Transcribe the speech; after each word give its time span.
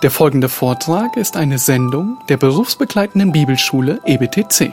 Der 0.00 0.12
folgende 0.12 0.48
Vortrag 0.48 1.16
ist 1.16 1.36
eine 1.36 1.58
Sendung 1.58 2.18
der 2.28 2.36
berufsbegleitenden 2.36 3.32
Bibelschule 3.32 4.00
EBTC. 4.04 4.72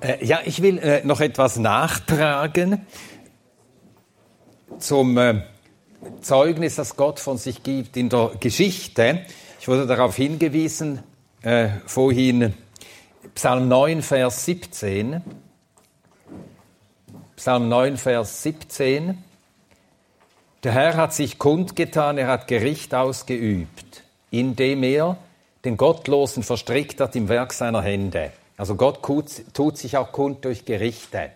Äh, 0.00 0.24
Ja, 0.24 0.38
ich 0.44 0.62
will 0.62 0.78
äh, 0.78 1.04
noch 1.04 1.20
etwas 1.20 1.58
nachtragen 1.58 2.86
zum 4.78 5.18
äh, 5.18 5.42
Zeugnis, 6.20 6.76
das 6.76 6.96
Gott 6.96 7.20
von 7.20 7.38
sich 7.38 7.62
gibt 7.62 7.96
in 7.96 8.08
der 8.08 8.32
Geschichte. 8.40 9.24
Ich 9.60 9.68
wurde 9.68 9.86
darauf 9.86 10.16
hingewiesen, 10.16 11.02
äh, 11.42 11.68
vorhin 11.86 12.54
Psalm 13.34 13.68
9, 13.68 14.02
Vers 14.02 14.44
17. 14.46 15.22
Psalm 17.36 17.68
9, 17.68 17.96
Vers 17.96 18.42
17. 18.42 19.22
Der 20.62 20.72
Herr 20.72 20.96
hat 20.96 21.14
sich 21.14 21.38
kundgetan, 21.38 22.18
er 22.18 22.28
hat 22.28 22.48
Gericht 22.48 22.94
ausgeübt, 22.94 24.02
indem 24.30 24.82
er 24.82 25.16
den 25.64 25.76
Gottlosen 25.76 26.42
verstrickt 26.42 27.00
hat 27.00 27.16
im 27.16 27.28
Werk 27.28 27.52
seiner 27.52 27.82
Hände. 27.82 28.32
Also 28.56 28.74
Gott 28.74 29.02
tut, 29.02 29.78
sich 29.78 29.96
auch 29.96 30.12
kund 30.12 30.44
durch 30.44 30.66
Gerichte. 30.66 31.30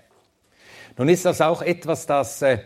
Nun 0.98 1.08
ist 1.08 1.24
das 1.24 1.40
auch 1.40 1.62
etwas, 1.62 2.06
das 2.06 2.42
äh, 2.42 2.58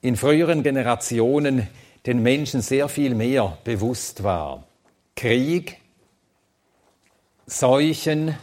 in 0.00 0.16
früheren 0.16 0.62
Generationen 0.62 1.66
den 2.06 2.22
Menschen 2.22 2.62
sehr 2.62 2.88
viel 2.88 3.14
mehr 3.14 3.58
bewusst 3.64 4.22
war. 4.22 4.64
Krieg, 5.16 5.80
Seuchen, 7.46 8.34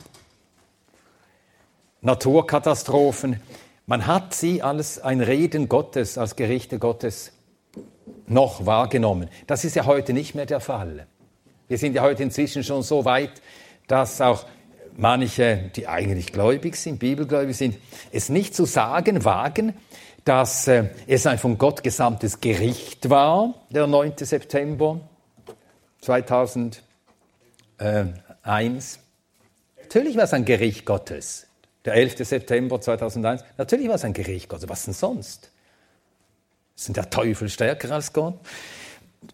Naturkatastrophen, 2.02 3.39
man 3.88 4.07
hat 4.07 4.33
sie 4.33 4.61
als 4.61 4.99
ein 4.99 5.21
Reden 5.21 5.69
Gottes, 5.69 6.17
als 6.17 6.35
Gerichte 6.35 6.80
Gottes 6.80 7.31
noch 8.27 8.65
wahrgenommen. 8.65 9.30
Das 9.47 9.63
ist 9.63 9.75
ja 9.75 9.85
heute 9.85 10.13
nicht 10.13 10.35
mehr 10.35 10.45
der 10.45 10.59
Fall. 10.59 11.08
Wir 11.67 11.77
sind 11.77 11.95
ja 11.95 12.02
heute 12.02 12.23
inzwischen 12.23 12.63
schon 12.63 12.83
so 12.83 13.05
weit, 13.05 13.41
dass 13.87 14.21
auch 14.21 14.45
manche, 14.97 15.71
die 15.75 15.87
eigentlich 15.87 16.31
gläubig 16.31 16.75
sind, 16.75 16.99
bibelgläubig 16.99 17.55
sind, 17.58 17.77
es 18.11 18.30
nicht 18.30 18.55
zu 18.55 18.65
sagen 18.65 19.25
wagen, 19.25 19.73
dass 20.25 20.67
äh, 20.67 20.89
es 21.07 21.25
ein 21.27 21.37
von 21.37 21.57
Gott 21.57 21.83
gesandtes 21.83 22.41
Gericht 22.41 23.09
war, 23.09 23.53
der 23.69 23.87
9. 23.87 24.13
September 24.17 24.99
2001. 26.01 26.81
Natürlich 29.79 30.17
war 30.17 30.23
es 30.23 30.33
ein 30.33 30.43
Gericht 30.43 30.85
Gottes. 30.85 31.47
Der 31.85 31.93
11. 31.93 32.27
September 32.27 32.81
2001. 32.81 33.43
Natürlich 33.57 33.87
war 33.87 33.95
es 33.95 34.03
ein 34.03 34.13
Gericht 34.13 34.49
Gottes. 34.49 34.67
Was 34.67 34.85
denn 34.85 34.95
sonst? 34.95 35.51
Sind 36.73 36.97
der 36.97 37.09
Teufel 37.11 37.47
stärker 37.47 37.91
als 37.91 38.11
Gott? 38.11 38.39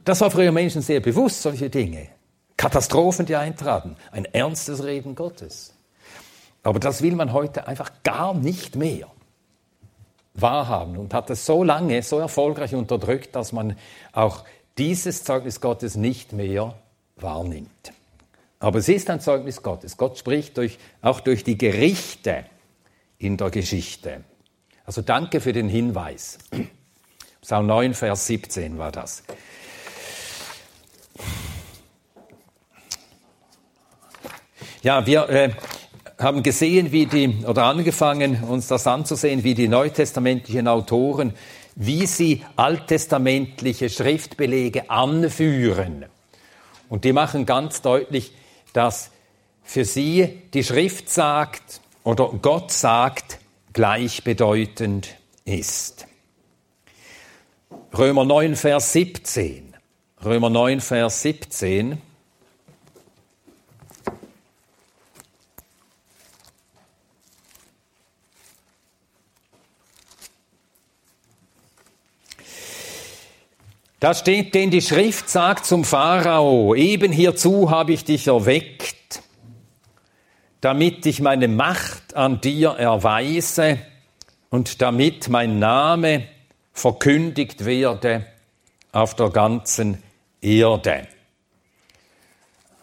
Das 0.03 0.19
war 0.19 0.29
früher 0.29 0.51
Menschen 0.51 0.81
sehr 0.81 0.99
bewusst, 0.99 1.41
solche 1.41 1.69
Dinge. 1.69 2.09
Katastrophen, 2.57 3.25
die 3.25 3.37
eintraten. 3.37 3.95
Ein 4.11 4.25
ernstes 4.25 4.83
Reden 4.83 5.15
Gottes. 5.15 5.73
Aber 6.63 6.79
das 6.79 7.01
will 7.01 7.15
man 7.15 7.31
heute 7.31 7.65
einfach 7.67 7.91
gar 8.03 8.33
nicht 8.33 8.75
mehr 8.75 9.07
wahrhaben 10.33 10.97
und 10.97 11.13
hat 11.13 11.29
es 11.29 11.45
so 11.45 11.63
lange, 11.63 12.01
so 12.03 12.19
erfolgreich 12.19 12.73
unterdrückt, 12.75 13.35
dass 13.35 13.51
man 13.51 13.75
auch 14.13 14.43
dieses 14.77 15.23
Zeugnis 15.23 15.61
Gottes 15.61 15.95
nicht 15.95 16.33
mehr 16.33 16.75
wahrnimmt. 17.17 17.93
Aber 18.59 18.79
es 18.79 18.89
ist 18.89 19.09
ein 19.09 19.19
Zeugnis 19.19 19.63
Gottes. 19.63 19.97
Gott 19.97 20.17
spricht 20.17 20.57
durch, 20.57 20.77
auch 21.01 21.19
durch 21.19 21.43
die 21.43 21.57
Gerichte 21.57 22.45
in 23.17 23.37
der 23.37 23.49
Geschichte. 23.49 24.23
Also 24.85 25.01
danke 25.01 25.41
für 25.41 25.53
den 25.53 25.67
Hinweis. 25.67 26.37
Psalm 27.41 27.65
9, 27.67 27.93
Vers 27.93 28.27
17 28.27 28.77
war 28.77 28.91
das. 28.91 29.23
Ja, 34.83 35.05
wir 35.05 35.29
äh, 35.29 35.51
haben 36.21 36.43
gesehen, 36.43 36.91
wie 36.91 37.05
die, 37.05 37.45
oder 37.45 37.65
angefangen, 37.65 38.43
uns 38.43 38.67
das 38.67 38.87
anzusehen, 38.87 39.43
wie 39.43 39.53
die 39.53 39.67
neutestamentlichen 39.67 40.67
Autoren, 40.67 41.33
wie 41.75 42.05
sie 42.05 42.43
alttestamentliche 42.55 43.89
Schriftbelege 43.89 44.89
anführen. 44.89 46.05
Und 46.89 47.05
die 47.05 47.13
machen 47.13 47.45
ganz 47.45 47.81
deutlich, 47.81 48.33
dass 48.73 49.11
für 49.63 49.85
sie 49.85 50.41
die 50.53 50.63
Schrift 50.63 51.09
sagt 51.09 51.81
oder 52.03 52.29
Gott 52.41 52.71
sagt 52.71 53.39
gleichbedeutend 53.73 55.15
ist. 55.45 56.07
Römer 57.97 58.25
9, 58.25 58.55
Vers 58.55 58.93
17. 58.93 59.73
Römer 60.23 60.49
9, 60.49 60.81
Vers 60.81 61.21
17. 61.21 62.01
Da 74.01 74.15
steht, 74.15 74.55
denn 74.55 74.71
die 74.71 74.81
Schrift 74.81 75.29
sagt 75.29 75.67
zum 75.67 75.85
Pharao, 75.85 76.73
eben 76.73 77.11
hierzu 77.11 77.69
habe 77.69 77.93
ich 77.93 78.03
dich 78.03 78.25
erweckt, 78.25 79.21
damit 80.59 81.05
ich 81.05 81.21
meine 81.21 81.47
Macht 81.47 82.15
an 82.15 82.41
dir 82.41 82.71
erweise 82.71 83.77
und 84.49 84.81
damit 84.81 85.29
mein 85.29 85.59
Name 85.59 86.27
verkündigt 86.73 87.63
werde 87.63 88.25
auf 88.91 89.15
der 89.15 89.29
ganzen 89.29 90.01
Erde. 90.41 91.07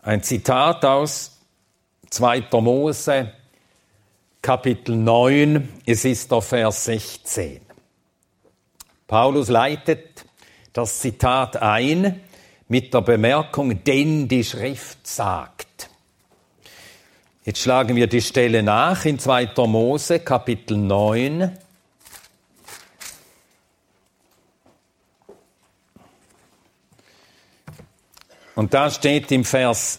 Ein 0.03 0.23
Zitat 0.23 0.85
aus 0.85 1.37
2. 2.11 2.45
Mose, 2.61 3.33
Kapitel 4.41 4.95
9, 4.95 5.69
es 5.85 6.05
ist 6.05 6.31
der 6.31 6.43
Vers 6.43 6.85
16. 6.85 7.61
Paulus 9.09 9.49
leitet 9.49 10.28
das 10.79 11.01
Zitat 11.01 11.57
ein 11.57 12.21
mit 12.69 12.95
der 12.95 13.01
Bemerkung, 13.01 13.83
denn 13.83 14.29
die 14.29 14.45
Schrift 14.45 15.05
sagt. 15.09 15.91
Jetzt 17.45 17.59
schlagen 17.59 17.97
wir 17.97 18.07
die 18.07 18.21
Stelle 18.21 18.63
nach 18.63 19.05
in 19.05 19.19
2. 19.19 19.55
Mose, 19.67 20.21
Kapitel 20.21 20.77
9. 20.77 21.59
Und 28.55 28.73
da 28.73 28.89
steht 28.93 29.33
im 29.33 29.45
Vers 29.45 29.99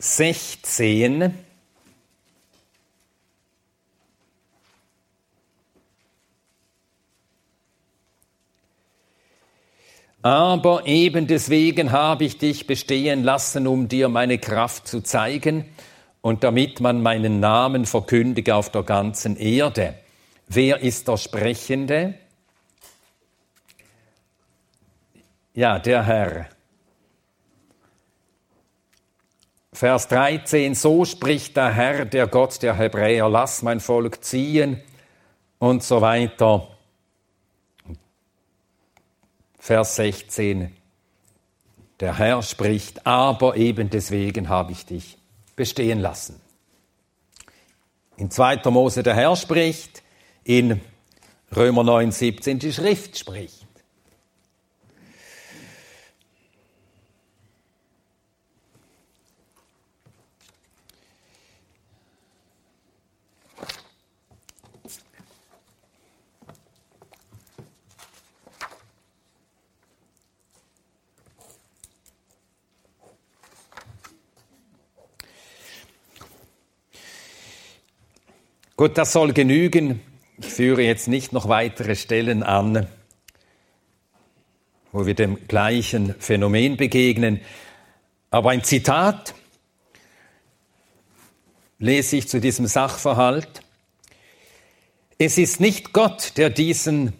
16, 0.00 1.38
Aber 10.22 10.86
eben 10.86 11.26
deswegen 11.26 11.92
habe 11.92 12.24
ich 12.24 12.36
dich 12.36 12.66
bestehen 12.66 13.24
lassen, 13.24 13.66
um 13.66 13.88
dir 13.88 14.08
meine 14.08 14.38
Kraft 14.38 14.86
zu 14.86 15.00
zeigen 15.00 15.64
und 16.20 16.44
damit 16.44 16.80
man 16.80 17.02
meinen 17.02 17.40
Namen 17.40 17.86
verkündige 17.86 18.54
auf 18.54 18.70
der 18.70 18.82
ganzen 18.82 19.36
Erde. 19.36 19.94
Wer 20.46 20.80
ist 20.80 21.08
der 21.08 21.16
Sprechende? 21.16 22.14
Ja, 25.54 25.78
der 25.78 26.04
Herr. 26.04 26.46
Vers 29.72 30.08
13, 30.08 30.74
so 30.74 31.06
spricht 31.06 31.56
der 31.56 31.72
Herr, 31.72 32.04
der 32.04 32.26
Gott 32.26 32.62
der 32.62 32.76
Hebräer, 32.76 33.30
lass 33.30 33.62
mein 33.62 33.80
Volk 33.80 34.22
ziehen 34.22 34.82
und 35.58 35.82
so 35.82 36.02
weiter. 36.02 36.68
Vers 39.60 39.96
16. 39.96 40.74
Der 42.00 42.16
Herr 42.16 42.42
spricht, 42.42 43.06
aber 43.06 43.56
eben 43.56 43.90
deswegen 43.90 44.48
habe 44.48 44.72
ich 44.72 44.86
dich 44.86 45.18
bestehen 45.54 46.00
lassen. 46.00 46.40
In 48.16 48.30
2. 48.30 48.62
Mose 48.70 49.02
der 49.02 49.14
Herr 49.14 49.36
spricht, 49.36 50.02
in 50.44 50.80
Römer 51.54 51.84
9, 51.84 52.10
17 52.10 52.58
die 52.58 52.72
Schrift 52.72 53.18
spricht. 53.18 53.59
Gut, 78.80 78.96
das 78.96 79.12
soll 79.12 79.34
genügen. 79.34 80.00
Ich 80.38 80.46
führe 80.46 80.80
jetzt 80.80 81.06
nicht 81.06 81.34
noch 81.34 81.50
weitere 81.50 81.94
Stellen 81.94 82.42
an, 82.42 82.86
wo 84.90 85.04
wir 85.04 85.12
dem 85.12 85.46
gleichen 85.48 86.14
Phänomen 86.18 86.78
begegnen. 86.78 87.42
Aber 88.30 88.52
ein 88.52 88.64
Zitat 88.64 89.34
lese 91.78 92.16
ich 92.16 92.28
zu 92.28 92.40
diesem 92.40 92.66
Sachverhalt. 92.66 93.60
Es 95.18 95.36
ist 95.36 95.60
nicht 95.60 95.92
Gott, 95.92 96.38
der 96.38 96.48
diesen 96.48 97.12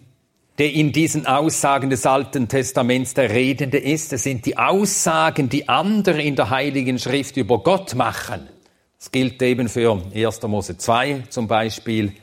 der 0.57 0.73
in 0.73 0.91
diesen 0.91 1.27
Aussagen 1.27 1.91
des 1.91 2.07
Alten 2.07 2.47
Testaments 2.47 3.13
der 3.13 3.29
Redende 3.29 3.77
ist. 3.77 4.13
Es 4.13 4.23
sind 4.23 4.47
die 4.47 4.57
Aussagen, 4.57 5.47
die 5.47 5.69
andere 5.69 6.23
in 6.23 6.35
der 6.35 6.49
Heiligen 6.49 6.97
Schrift 6.97 7.37
über 7.37 7.59
Gott 7.59 7.93
machen. 7.93 8.49
Das 9.01 9.09
gilt 9.09 9.41
eben 9.41 9.67
für 9.67 9.99
1. 10.13 10.43
Mose 10.43 10.77
2 10.77 11.23
zum 11.29 11.47
Beispiel. 11.47 12.13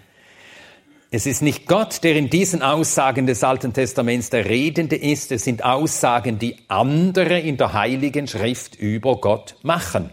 Es 1.11 1.27
ist 1.27 1.43
nicht 1.43 1.67
Gott, 1.67 2.05
der 2.05 2.15
in 2.15 2.31
diesen 2.31 2.63
Aussagen 2.63 3.27
des 3.27 3.43
Alten 3.43 3.73
Testaments 3.73 4.31
der 4.31 4.49
Redende 4.49 4.95
ist. 4.95 5.33
Es 5.33 5.43
sind 5.43 5.65
Aussagen, 5.65 6.39
die 6.39 6.55
andere 6.69 7.41
in 7.41 7.57
der 7.57 7.73
Heiligen 7.73 8.29
Schrift 8.29 8.77
über 8.77 9.17
Gott 9.17 9.57
machen. 9.63 10.11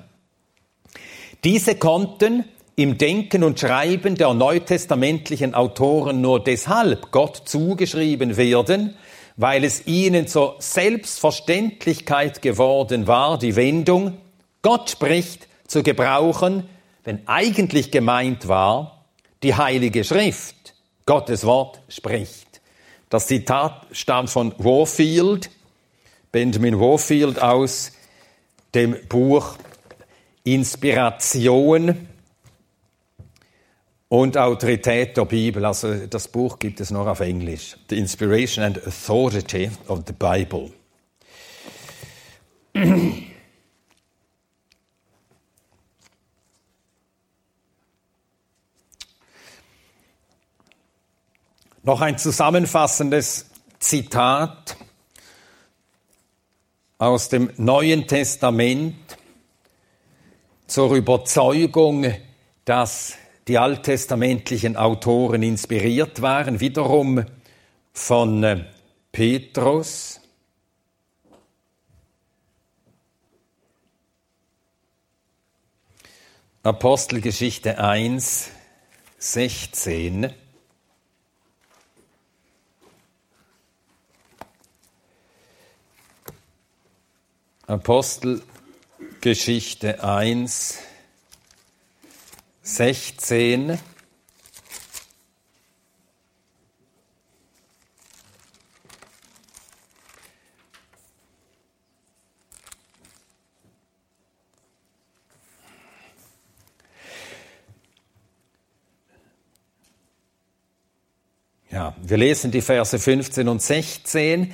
Diese 1.43 1.75
konnten 1.75 2.45
im 2.75 2.97
Denken 2.97 3.43
und 3.43 3.59
Schreiben 3.59 4.15
der 4.15 4.33
neutestamentlichen 4.33 5.53
Autoren 5.53 6.19
nur 6.21 6.43
deshalb 6.43 7.11
Gott 7.11 7.43
zugeschrieben 7.45 8.37
werden, 8.37 8.95
weil 9.37 9.63
es 9.65 9.85
ihnen 9.85 10.25
zur 10.25 10.55
Selbstverständlichkeit 10.57 12.41
geworden 12.41 13.05
war, 13.05 13.37
die 13.37 13.55
Wendung 13.55 14.17
Gott 14.63 14.89
spricht 14.89 15.47
zu 15.67 15.83
gebrauchen, 15.83 16.67
wenn 17.03 17.27
eigentlich 17.27 17.91
gemeint 17.91 18.47
war, 18.47 19.05
die 19.43 19.55
Heilige 19.55 20.03
Schrift, 20.03 20.73
Gottes 21.05 21.45
Wort 21.45 21.81
spricht. 21.87 22.61
Das 23.09 23.27
Zitat 23.27 23.85
stammt 23.91 24.29
von 24.29 24.53
Warfield, 24.57 25.49
Benjamin 26.31 26.79
Warfield 26.79 27.41
aus 27.41 27.91
dem 28.73 28.95
Buch 29.07 29.55
Inspiration 30.43 32.07
und 34.09 34.37
Autorität 34.37 35.17
der 35.17 35.25
Bibel. 35.25 35.65
Also 35.65 36.07
das 36.07 36.27
Buch 36.27 36.59
gibt 36.59 36.79
es 36.79 36.91
noch 36.91 37.07
auf 37.07 37.19
Englisch. 37.19 37.77
The 37.89 37.97
Inspiration 37.97 38.63
and 38.63 38.85
Authority 38.85 39.71
of 39.87 40.03
the 40.07 40.13
Bible. 40.13 40.71
Noch 51.85 52.01
ein 52.01 52.17
zusammenfassendes 52.17 53.45
Zitat 53.77 54.75
aus 56.97 57.29
dem 57.29 57.51
Neuen 57.57 58.07
Testament 58.07 58.95
zur 60.65 60.95
Überzeugung, 60.95 62.11
dass 62.65 63.13
die 63.47 63.59
alttestamentlichen 63.59 64.77
Autoren 64.77 65.43
inspiriert 65.43 66.23
waren, 66.23 66.59
wiederum 66.59 67.23
von 67.93 68.43
äh, 68.43 68.65
Petrus. 69.11 70.21
Apostelgeschichte 76.63 77.77
1, 77.77 78.49
16. 79.19 80.33
Apostelgeschichte 87.67 90.03
1, 90.03 90.79
16. 92.61 92.61
16. 92.61 93.79
Ja, 111.75 111.93
wir 112.01 112.15
lesen 112.15 112.51
die 112.51 112.61
Verse 112.61 112.97
15 112.97 113.49
und 113.49 113.61
16. 113.61 114.53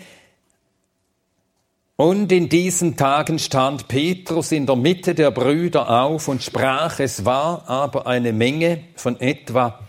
Und 2.01 2.31
in 2.31 2.49
diesen 2.49 2.97
Tagen 2.97 3.37
stand 3.37 3.87
Petrus 3.87 4.51
in 4.51 4.65
der 4.65 4.75
Mitte 4.75 5.13
der 5.13 5.29
Brüder 5.29 6.01
auf 6.01 6.29
und 6.29 6.41
sprach, 6.41 6.99
es 6.99 7.25
war 7.25 7.69
aber 7.69 8.07
eine 8.07 8.33
Menge 8.33 8.85
von 8.95 9.21
etwa 9.21 9.79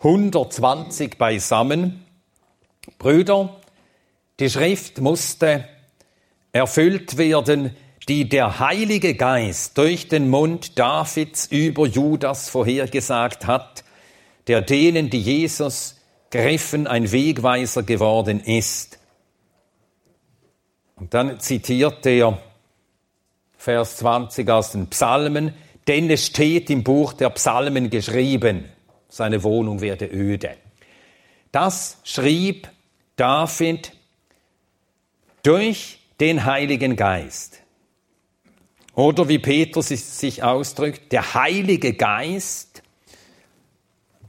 120 0.00 1.16
beisammen. 1.16 2.04
Brüder, 2.98 3.56
die 4.38 4.50
Schrift 4.50 5.00
musste 5.00 5.66
erfüllt 6.52 7.16
werden, 7.16 7.74
die 8.06 8.28
der 8.28 8.58
Heilige 8.58 9.14
Geist 9.14 9.78
durch 9.78 10.08
den 10.08 10.28
Mund 10.28 10.78
Davids 10.78 11.46
über 11.46 11.86
Judas 11.86 12.50
vorhergesagt 12.50 13.46
hat, 13.46 13.82
der 14.46 14.60
denen, 14.60 15.08
die 15.08 15.22
Jesus 15.22 15.96
griffen, 16.30 16.86
ein 16.86 17.10
Wegweiser 17.12 17.82
geworden 17.82 18.40
ist 18.40 18.98
und 21.02 21.12
dann 21.14 21.40
zitiert 21.40 22.06
er 22.06 22.40
Vers 23.58 23.96
20 23.96 24.48
aus 24.48 24.70
den 24.70 24.86
Psalmen, 24.86 25.52
denn 25.88 26.08
es 26.08 26.26
steht 26.26 26.70
im 26.70 26.84
Buch 26.84 27.12
der 27.12 27.30
Psalmen 27.30 27.90
geschrieben, 27.90 28.66
seine 29.08 29.42
Wohnung 29.42 29.80
werde 29.80 30.06
öde. 30.06 30.56
Das 31.50 31.98
schrieb 32.04 32.68
David 33.16 33.90
durch 35.42 35.98
den 36.20 36.44
Heiligen 36.44 36.94
Geist. 36.94 37.62
Oder 38.94 39.28
wie 39.28 39.40
Petrus 39.40 39.88
sich 39.88 40.44
ausdrückt, 40.44 41.10
der 41.10 41.34
Heilige 41.34 41.94
Geist 41.94 42.84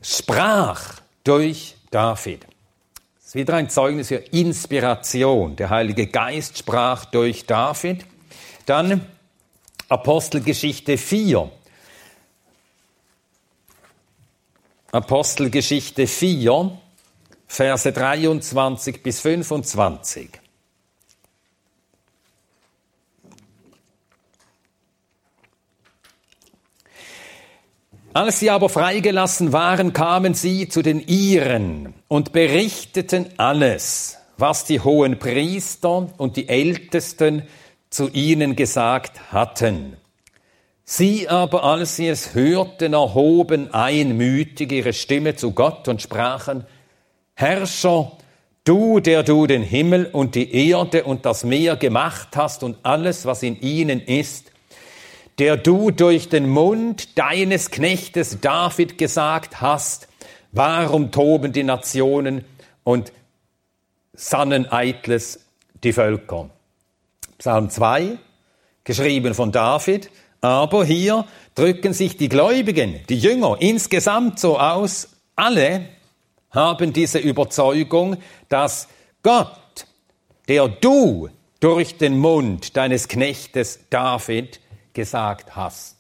sprach 0.02 1.02
durch 1.24 1.76
David 1.92 2.48
ist 3.34 3.40
wieder 3.40 3.56
ein 3.56 3.68
Zeugnis 3.68 4.10
für 4.10 4.18
Inspiration. 4.18 5.56
Der 5.56 5.72
Heilige 5.72 6.06
Geist 6.06 6.60
sprach 6.60 7.06
durch 7.06 7.48
David. 7.48 8.06
Dann 8.68 9.08
Apostelgeschichte 9.90 11.00
4. 11.00 11.52
Apostelgeschichte 14.92 16.06
4, 16.06 16.78
Verse 17.48 17.92
23 17.92 19.02
bis 19.02 19.20
25. 19.22 20.30
Als 28.16 28.40
sie 28.40 28.52
aber 28.52 28.70
freigelassen 28.70 29.54
waren, 29.54 29.92
kamen 29.92 30.36
sie 30.36 30.70
zu 30.70 30.84
den 30.84 31.00
Iren 31.00 31.96
und 32.08 32.32
berichteten 32.32 33.26
alles, 33.38 34.20
was 34.38 34.66
die 34.66 34.80
hohen 34.80 35.18
Priester 35.18 36.10
und 36.18 36.38
die 36.38 36.48
Ältesten 36.48 37.42
zu 37.90 38.10
ihnen 38.10 38.56
gesagt 38.56 39.34
hatten. 39.34 39.98
Sie 40.86 41.28
aber, 41.28 41.64
als 41.64 41.96
sie 41.96 42.08
es 42.08 42.36
hörten, 42.36 42.94
erhoben 42.94 43.74
einmütig 43.74 44.72
ihre 44.72 44.94
Stimme 44.94 45.36
zu 45.36 45.52
Gott 45.52 45.88
und 45.88 46.00
sprachen, 46.00 46.66
Herrscher, 47.34 48.12
du, 48.64 49.00
der 49.00 49.24
du 49.24 49.48
den 49.48 49.64
Himmel 49.64 50.06
und 50.06 50.36
die 50.36 50.70
Erde 50.70 51.06
und 51.06 51.26
das 51.26 51.44
Meer 51.44 51.78
gemacht 51.78 52.30
hast 52.36 52.62
und 52.62 52.78
alles, 52.84 53.26
was 53.26 53.42
in 53.42 53.60
ihnen 53.60 54.02
ist, 54.02 54.53
der 55.40 55.58
du 55.58 55.92
durch 55.92 56.30
den 56.30 56.50
Mund 56.50 57.18
deines 57.18 57.72
Knechtes 57.72 58.40
David 58.42 58.98
gesagt 58.98 59.62
hast, 59.62 60.08
warum 60.52 61.12
toben 61.12 61.52
die 61.52 61.64
Nationen 61.64 62.46
und 62.84 63.12
sannen 64.14 64.72
eitles 64.72 65.46
die 65.84 65.94
Völker. 65.94 66.50
Psalm 67.40 67.70
2, 67.70 68.18
geschrieben 68.84 69.34
von 69.34 69.52
David, 69.52 70.10
aber 70.42 70.86
hier 70.86 71.26
drücken 71.56 71.94
sich 71.94 72.18
die 72.18 72.30
Gläubigen, 72.30 73.00
die 73.10 73.18
Jünger 73.18 73.58
insgesamt 73.60 74.40
so 74.40 74.60
aus, 74.60 75.10
alle 75.36 75.86
haben 76.52 76.94
diese 76.94 77.18
Überzeugung, 77.18 78.18
dass 78.50 78.88
Gott, 79.24 79.88
der 80.48 80.68
du 80.68 81.30
durch 81.60 81.98
den 81.98 82.20
Mund 82.20 82.78
deines 82.78 83.08
Knechtes 83.08 83.80
David 83.90 84.60
gesagt 84.94 85.56
hast. 85.56 85.98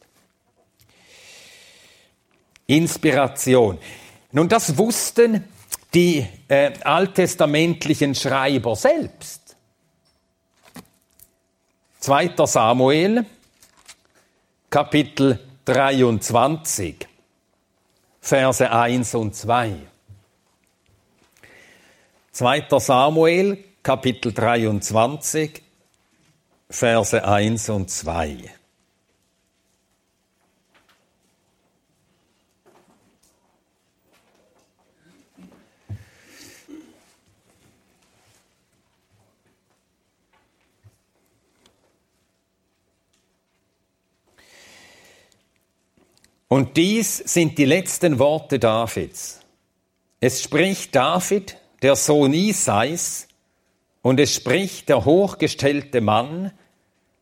Inspiration. 2.67 3.77
Nun, 4.31 4.49
das 4.49 4.77
wussten 4.77 5.43
die 5.93 6.25
äh, 6.47 6.73
alttestamentlichen 6.83 8.15
Schreiber 8.15 8.75
selbst. 8.75 9.55
2. 11.99 12.33
Samuel, 12.45 13.25
Kapitel 14.69 15.39
23, 15.65 17.07
Verse 18.19 18.71
1 18.71 19.15
und 19.15 19.35
2. 19.35 19.75
2. 22.31 22.79
Samuel, 22.79 23.63
Kapitel 23.83 24.33
23, 24.33 25.61
Verse 26.69 27.23
1 27.23 27.69
und 27.69 27.89
2. 27.89 28.49
Und 46.53 46.77
dies 46.77 47.17
sind 47.17 47.57
die 47.57 47.65
letzten 47.65 48.19
Worte 48.19 48.59
Davids. 48.59 49.39
Es 50.19 50.43
spricht 50.43 50.93
David, 50.93 51.57
der 51.81 51.95
Sohn 51.95 52.31
Isais, 52.31 53.27
und 54.03 54.19
es 54.19 54.35
spricht 54.35 54.87
der 54.87 55.03
hochgestellte 55.03 55.99
Mann, 55.99 56.51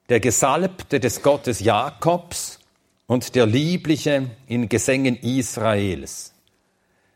der 0.09 0.19
Gesalbte 0.19 0.99
des 0.99 1.21
Gottes 1.21 1.61
Jakobs 1.61 2.59
und 3.07 3.33
der 3.35 3.45
Liebliche 3.45 4.31
in 4.47 4.67
Gesängen 4.67 5.15
Israels. 5.15 6.33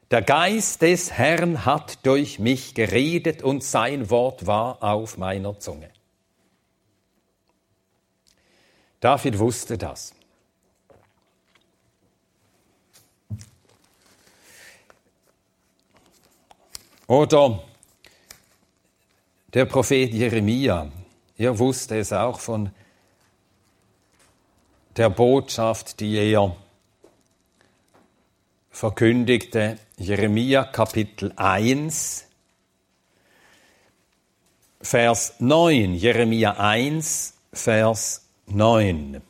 Der 0.09 0.21
Geist 0.21 0.83
des 0.83 1.11
Herrn 1.11 1.65
hat 1.65 2.05
durch 2.05 2.39
mich 2.39 2.75
geredet 2.75 3.43
und 3.43 3.61
sein 3.61 4.09
Wort 4.09 4.47
war 4.47 4.81
auf 4.81 5.17
meiner 5.17 5.59
Zunge. 5.59 5.89
David 9.01 9.37
wusste 9.37 9.77
das. 9.77 10.14
Oder 17.07 17.63
der 19.53 19.65
Prophet 19.65 20.11
Jeremia, 20.11 20.91
er 21.37 21.59
wusste 21.59 21.97
es 21.97 22.11
auch 22.11 22.39
von 22.39 22.71
der 24.97 25.09
Botschaft, 25.09 25.99
die 25.99 26.15
er 26.15 26.55
verkündigte, 28.71 29.77
Jeremia 29.97 30.63
Kapitel 30.63 31.31
1, 31.35 32.25
Vers 34.81 35.35
9, 35.39 35.93
Jeremia 35.93 36.57
1, 36.57 37.33
Vers 37.53 38.27
9. 38.47 39.21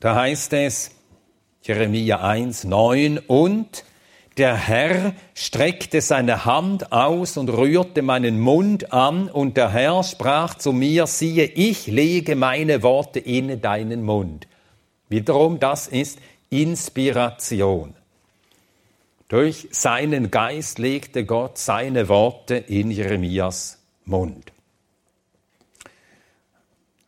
Da 0.00 0.14
heißt 0.14 0.52
es, 0.52 0.90
Jeremia 1.62 2.20
1, 2.20 2.64
9, 2.64 3.18
und 3.18 3.84
der 4.36 4.54
Herr 4.54 5.14
streckte 5.34 6.02
seine 6.02 6.44
Hand 6.44 6.92
aus 6.92 7.38
und 7.38 7.48
rührte 7.48 8.02
meinen 8.02 8.38
Mund 8.38 8.92
an, 8.92 9.30
und 9.30 9.56
der 9.56 9.70
Herr 9.72 10.02
sprach 10.04 10.54
zu 10.56 10.72
mir, 10.72 11.06
siehe, 11.06 11.44
ich 11.44 11.86
lege 11.86 12.36
meine 12.36 12.82
Worte 12.82 13.18
in 13.18 13.60
deinen 13.62 14.04
Mund. 14.04 14.46
Wiederum, 15.08 15.58
das 15.58 15.88
ist 15.88 16.18
Inspiration. 16.50 17.94
Durch 19.28 19.68
seinen 19.70 20.30
Geist 20.30 20.78
legte 20.78 21.24
Gott 21.24 21.58
seine 21.58 22.08
Worte 22.08 22.56
in 22.56 22.90
Jeremias 22.90 23.78
Mund. 24.04 24.52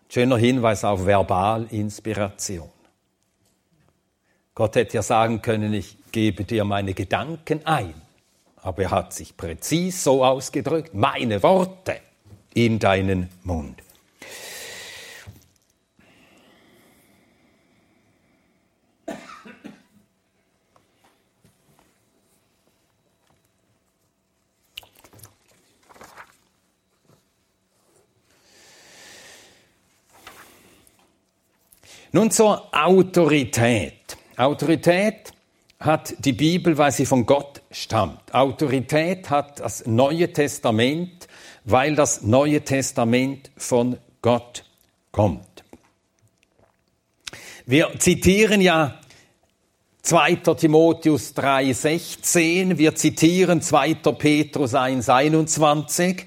Schöner 0.08 0.38
Hinweis 0.38 0.84
auf 0.84 1.04
Verbalinspiration. 1.04 2.77
Gott 4.58 4.74
hätte 4.74 4.96
ja 4.96 5.02
sagen 5.02 5.40
können, 5.40 5.72
ich 5.72 5.96
gebe 6.10 6.42
dir 6.42 6.64
meine 6.64 6.92
Gedanken 6.92 7.64
ein. 7.64 7.94
Aber 8.56 8.82
er 8.82 8.90
hat 8.90 9.12
sich 9.12 9.36
präzis 9.36 10.02
so 10.02 10.24
ausgedrückt, 10.24 10.94
meine 10.94 11.40
Worte 11.44 12.00
in 12.54 12.80
deinen 12.80 13.28
Mund. 13.44 13.80
Nun 32.10 32.32
zur 32.32 32.74
Autorität. 32.74 34.17
Autorität 34.38 35.32
hat 35.80 36.14
die 36.24 36.32
Bibel, 36.32 36.78
weil 36.78 36.92
sie 36.92 37.06
von 37.06 37.26
Gott 37.26 37.60
stammt. 37.72 38.32
Autorität 38.32 39.30
hat 39.30 39.58
das 39.58 39.84
Neue 39.86 40.32
Testament, 40.32 41.26
weil 41.64 41.96
das 41.96 42.22
Neue 42.22 42.62
Testament 42.62 43.50
von 43.56 43.98
Gott 44.22 44.64
kommt. 45.10 45.64
Wir 47.66 47.98
zitieren 47.98 48.60
ja 48.60 49.00
2. 50.02 50.36
Timotheus 50.36 51.34
3,16, 51.36 52.78
wir 52.78 52.94
zitieren 52.94 53.60
2. 53.60 53.94
Petrus 53.94 54.74
1,21 54.74 56.24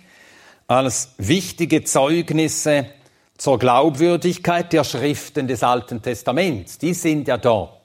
als 0.68 1.14
wichtige 1.18 1.84
Zeugnisse 1.86 2.88
zur 3.38 3.58
Glaubwürdigkeit 3.58 4.72
der 4.72 4.84
Schriften 4.84 5.48
des 5.48 5.64
Alten 5.64 6.02
Testaments. 6.02 6.78
Die 6.78 6.94
sind 6.94 7.28
ja 7.28 7.38
dort 7.38 7.81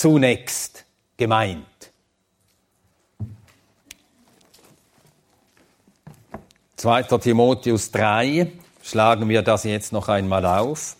zunächst 0.00 0.86
gemeint. 1.18 1.92
Zweiter 6.74 7.20
Timotheus 7.20 7.90
3, 7.90 8.50
schlagen 8.82 9.28
wir 9.28 9.42
das 9.42 9.64
jetzt 9.64 9.92
noch 9.92 10.08
einmal 10.08 10.46
auf. 10.46 10.96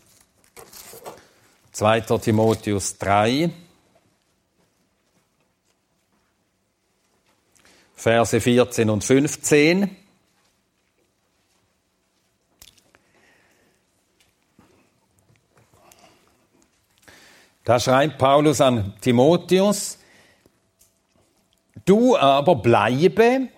Zweiter 1.72 2.20
Timotheus 2.20 2.98
3, 2.98 3.48
Verse 7.94 8.38
14 8.38 8.90
und 8.90 9.02
15. 9.02 9.96
Da 17.64 17.78
schreibt 17.78 18.18
Paulus 18.18 18.60
an 18.60 18.94
Timotheus, 19.00 19.98
du 21.84 22.16
aber 22.16 22.56
bleibe 22.56 23.48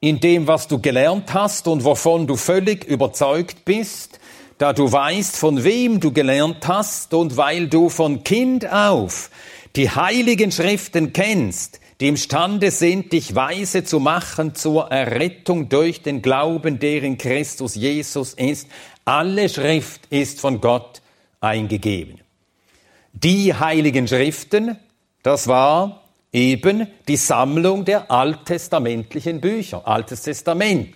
in 0.00 0.20
dem, 0.20 0.46
was 0.46 0.68
du 0.68 0.80
gelernt 0.80 1.34
hast 1.34 1.68
und 1.68 1.84
wovon 1.84 2.26
du 2.26 2.36
völlig 2.36 2.84
überzeugt 2.84 3.64
bist, 3.64 4.20
da 4.58 4.72
du 4.72 4.90
weißt, 4.90 5.36
von 5.36 5.64
wem 5.64 6.00
du 6.00 6.12
gelernt 6.12 6.66
hast 6.66 7.14
und 7.14 7.36
weil 7.36 7.68
du 7.68 7.88
von 7.88 8.24
Kind 8.24 8.70
auf 8.70 9.30
die 9.76 9.90
heiligen 9.90 10.50
Schriften 10.50 11.12
kennst, 11.12 11.80
die 12.00 12.08
imstande 12.08 12.70
sind, 12.70 13.12
dich 13.12 13.34
weise 13.34 13.84
zu 13.84 14.00
machen 14.00 14.54
zur 14.54 14.90
Errettung 14.90 15.68
durch 15.68 16.02
den 16.02 16.22
Glauben, 16.22 16.78
der 16.78 17.02
in 17.02 17.18
Christus 17.18 17.74
Jesus 17.74 18.34
ist. 18.34 18.68
Alle 19.04 19.48
Schrift 19.48 20.06
ist 20.10 20.40
von 20.40 20.60
Gott 20.60 21.02
eingegeben. 21.40 22.20
Die 23.12 23.54
heiligen 23.54 24.06
Schriften, 24.06 24.76
das 25.22 25.48
war 25.48 26.04
eben 26.32 26.86
die 27.08 27.16
Sammlung 27.16 27.84
der 27.84 28.10
alttestamentlichen 28.10 29.40
Bücher, 29.40 29.86
Altes 29.86 30.22
Testament. 30.22 30.94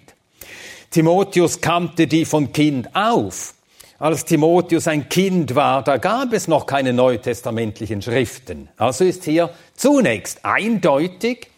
Timotheus 0.90 1.60
kannte 1.60 2.06
die 2.06 2.24
von 2.24 2.52
Kind 2.52 2.94
auf. 2.94 3.54
Als 3.98 4.24
Timotheus 4.24 4.88
ein 4.88 5.08
Kind 5.08 5.54
war, 5.54 5.82
da 5.82 5.96
gab 5.96 6.32
es 6.32 6.48
noch 6.48 6.66
keine 6.66 6.92
neutestamentlichen 6.92 8.02
Schriften. 8.02 8.68
Also 8.76 9.04
ist 9.04 9.24
hier 9.24 9.50
zunächst 9.74 10.44
eindeutig 10.44 11.48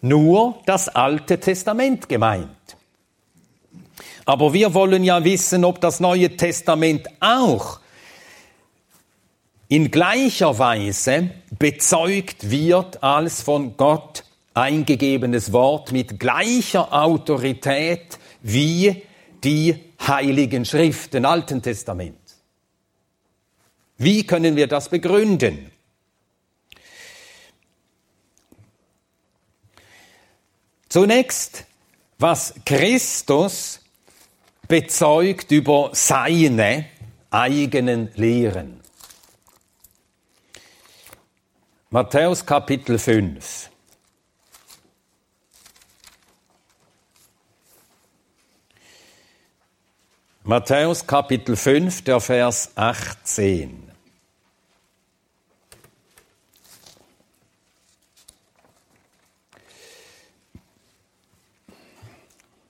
nur 0.00 0.60
das 0.66 0.88
Alte 0.88 1.38
Testament 1.38 2.08
gemeint. 2.08 2.48
Aber 4.24 4.52
wir 4.54 4.74
wollen 4.74 5.04
ja 5.04 5.22
wissen, 5.24 5.64
ob 5.64 5.80
das 5.80 6.00
Neue 6.00 6.36
Testament 6.36 7.06
auch 7.20 7.80
in 9.68 9.90
gleicher 9.90 10.58
Weise 10.58 11.30
bezeugt 11.58 12.50
wird 12.50 13.02
als 13.02 13.42
von 13.42 13.76
Gott 13.76 14.24
eingegebenes 14.52 15.52
Wort 15.52 15.92
mit 15.92 16.20
gleicher 16.20 16.92
Autorität 16.92 18.18
wie 18.42 19.02
die 19.42 19.74
heiligen 20.06 20.64
Schriften 20.64 21.24
Alten 21.24 21.62
Testament. 21.62 22.18
Wie 23.96 24.26
können 24.26 24.56
wir 24.56 24.66
das 24.66 24.88
begründen? 24.88 25.70
Zunächst, 30.88 31.64
was 32.18 32.54
Christus 32.64 33.80
bezeugt 34.68 35.50
über 35.50 35.90
seine 35.92 36.86
eigenen 37.30 38.10
Lehren. 38.14 38.83
Matthäus 41.94 42.44
Kapitel 42.44 42.98
5. 42.98 43.70
Matthäus 50.42 51.06
Kapitel 51.06 51.54
5, 51.54 52.02
der 52.02 52.18
Vers 52.18 52.72
18. 52.74 53.92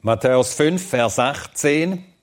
Matthäus 0.03 0.53
5, 0.53 0.87
Vers 0.87 1.19
18. 1.19 2.14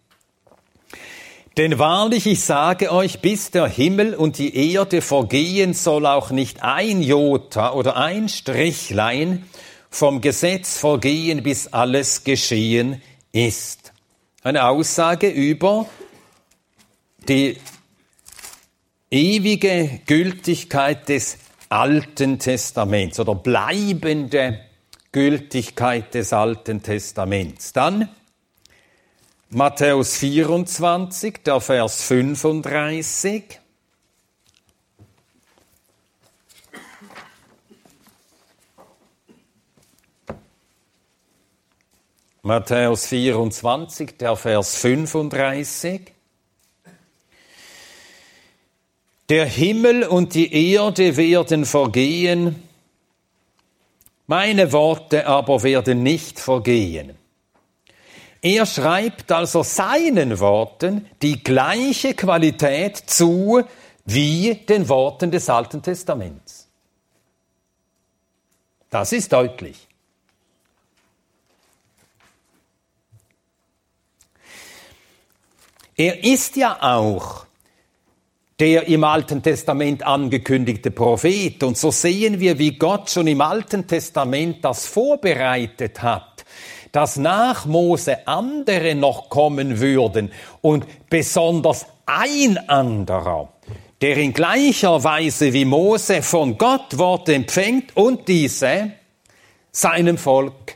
Denn 1.58 1.79
wahrlich, 1.79 2.27
ich 2.27 2.41
sage 2.41 2.91
euch, 2.91 3.20
bis 3.20 3.51
der 3.51 3.67
Himmel 3.67 4.15
und 4.15 4.38
die 4.38 4.74
Erde 4.74 5.01
vergehen, 5.01 5.74
soll 5.74 6.05
auch 6.05 6.31
nicht 6.31 6.63
ein 6.63 7.01
Jota 7.01 7.74
oder 7.74 7.98
ein 7.98 8.29
Strichlein 8.29 9.46
vom 9.89 10.22
Gesetz 10.22 10.77
vergehen, 10.77 11.43
bis 11.43 11.67
alles 11.67 12.24
geschehen 12.24 13.01
ist. 13.34 13.91
Eine 14.43 14.65
Aussage 14.65 15.27
über 15.27 15.88
die 17.27 17.58
ewige 19.12 20.00
Gültigkeit 20.05 21.10
des 21.10 21.38
Alten 21.67 22.39
Testaments 22.39 23.20
oder 23.20 23.36
bleibende 23.36 24.62
Gültigkeit 25.12 26.13
des 26.13 26.31
Alten 26.31 26.81
Testaments. 26.81 27.74
Dann 27.74 28.08
Matthäus 29.53 30.15
24, 30.15 31.43
der 31.43 31.60
Vers 31.60 32.03
35. 32.03 33.60
Matthäus 42.43 43.08
24, 43.08 44.17
der 44.17 44.38
Vers 44.38 44.77
35. 44.77 46.13
Der 49.27 49.46
Himmel 49.46 50.03
und 50.03 50.34
die 50.34 50.72
Erde 50.72 51.17
werden 51.17 51.65
vergehen, 51.65 52.63
meine 54.27 54.72
Worte 54.72 55.27
aber 55.27 55.62
werden 55.62 56.03
nicht 56.03 56.39
vergehen. 56.39 57.17
Er 58.41 58.65
schreibt 58.65 59.31
also 59.31 59.62
seinen 59.62 60.39
Worten 60.39 61.07
die 61.21 61.43
gleiche 61.43 62.15
Qualität 62.15 62.98
zu 62.98 63.63
wie 64.05 64.55
den 64.55 64.89
Worten 64.89 65.29
des 65.29 65.48
Alten 65.48 65.83
Testaments. 65.83 66.68
Das 68.89 69.13
ist 69.13 69.31
deutlich. 69.31 69.87
Er 75.96 76.24
ist 76.24 76.55
ja 76.55 76.81
auch 76.81 77.46
der 78.59 78.87
im 78.87 79.03
Alten 79.03 79.42
Testament 79.42 80.03
angekündigte 80.03 80.92
Prophet. 80.92 81.63
Und 81.63 81.77
so 81.77 81.89
sehen 81.92 82.39
wir, 82.39 82.57
wie 82.59 82.77
Gott 82.77 83.09
schon 83.09 83.27
im 83.27 83.42
Alten 83.42 83.87
Testament 83.87 84.63
das 84.66 84.85
vorbereitet 84.87 86.01
hat 86.01 86.30
dass 86.92 87.18
nach 87.18 87.66
Mose 87.66 88.27
andere 88.27 88.96
noch 88.96 89.30
kommen 89.30 89.80
würden 89.80 90.32
und 90.62 90.86
besonders 91.10 91.86
ein 92.06 92.58
anderer, 92.70 93.54
der 94.01 94.18
in 94.18 94.34
gleicher 94.34 95.04
Weise 95.04 95.54
wie 95.54 95.66
Mose 95.66 96.22
von 96.22 96.58
Gott 96.58 96.98
Worte 96.98 97.34
empfängt 97.34 97.96
und 97.96 98.27
diese 98.27 98.92
seinem 99.72 100.18
Volk 100.18 100.75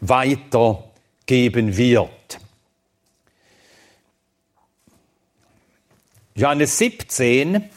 weitergeben 0.00 1.76
wird. 1.76 2.10
Johannes 6.34 6.76
17, 6.78 7.70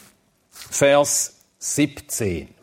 Vers 0.50 1.36
17. 1.58 2.57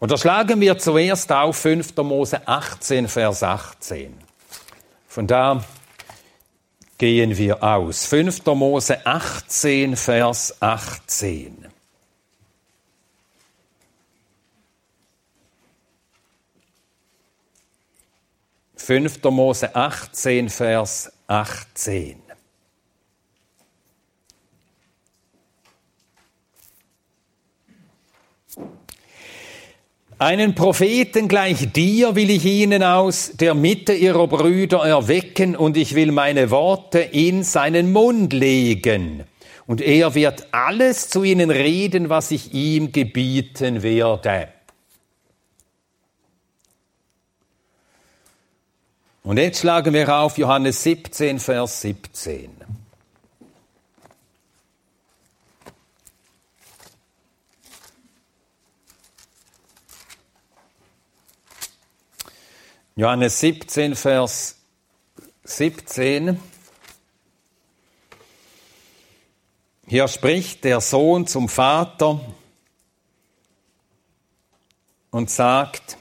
Und 0.00 0.10
da 0.10 0.16
schlagen 0.16 0.60
wir 0.60 0.78
zuerst 0.78 1.30
auf 1.30 1.58
5. 1.58 1.94
Mose 1.98 2.48
18, 2.48 3.06
Vers 3.06 3.42
18. 3.42 4.16
Von 5.06 5.26
da 5.26 5.62
gehen 6.96 7.36
wir 7.36 7.62
aus. 7.62 8.06
5. 8.06 8.46
Mose 8.46 9.06
18, 9.06 9.96
Vers 9.96 10.56
18. 10.60 11.66
Fünfter 18.74 19.30
Mose 19.30 19.76
18, 19.76 20.48
Vers 20.48 21.12
18. 21.26 22.19
Einen 30.20 30.54
Propheten 30.54 31.28
gleich 31.28 31.72
dir 31.72 32.14
will 32.14 32.28
ich 32.28 32.44
ihnen 32.44 32.82
aus 32.82 33.30
der 33.36 33.54
Mitte 33.54 33.94
ihrer 33.94 34.28
Brüder 34.28 34.84
erwecken 34.86 35.56
und 35.56 35.78
ich 35.78 35.94
will 35.94 36.12
meine 36.12 36.50
Worte 36.50 36.98
in 36.98 37.42
seinen 37.42 37.90
Mund 37.90 38.34
legen. 38.34 39.24
Und 39.66 39.80
er 39.80 40.14
wird 40.14 40.48
alles 40.52 41.08
zu 41.08 41.24
ihnen 41.24 41.50
reden, 41.50 42.10
was 42.10 42.32
ich 42.32 42.52
ihm 42.52 42.92
gebieten 42.92 43.82
werde. 43.82 44.48
Und 49.22 49.38
jetzt 49.38 49.60
schlagen 49.60 49.94
wir 49.94 50.14
auf 50.14 50.36
Johannes 50.36 50.82
17, 50.82 51.38
Vers 51.38 51.80
17. 51.80 52.59
Johannes 63.00 63.40
17, 63.40 63.96
Vers 63.96 64.56
17. 65.44 66.38
Hier 69.86 70.06
spricht 70.06 70.64
der 70.64 70.82
Sohn 70.82 71.26
zum 71.26 71.48
Vater 71.48 72.20
und 75.10 75.30
sagt, 75.30 75.96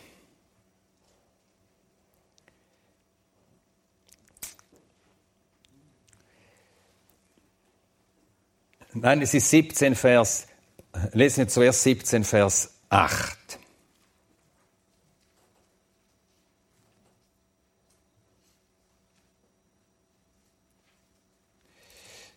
Nein, 8.92 9.22
es 9.22 9.34
ist 9.34 9.50
17 9.50 9.96
Vers, 9.96 10.48
lesen 11.14 11.38
wir 11.38 11.48
zuerst 11.48 11.84
17 11.84 12.26
Vers 12.26 12.74
8. 12.90 13.59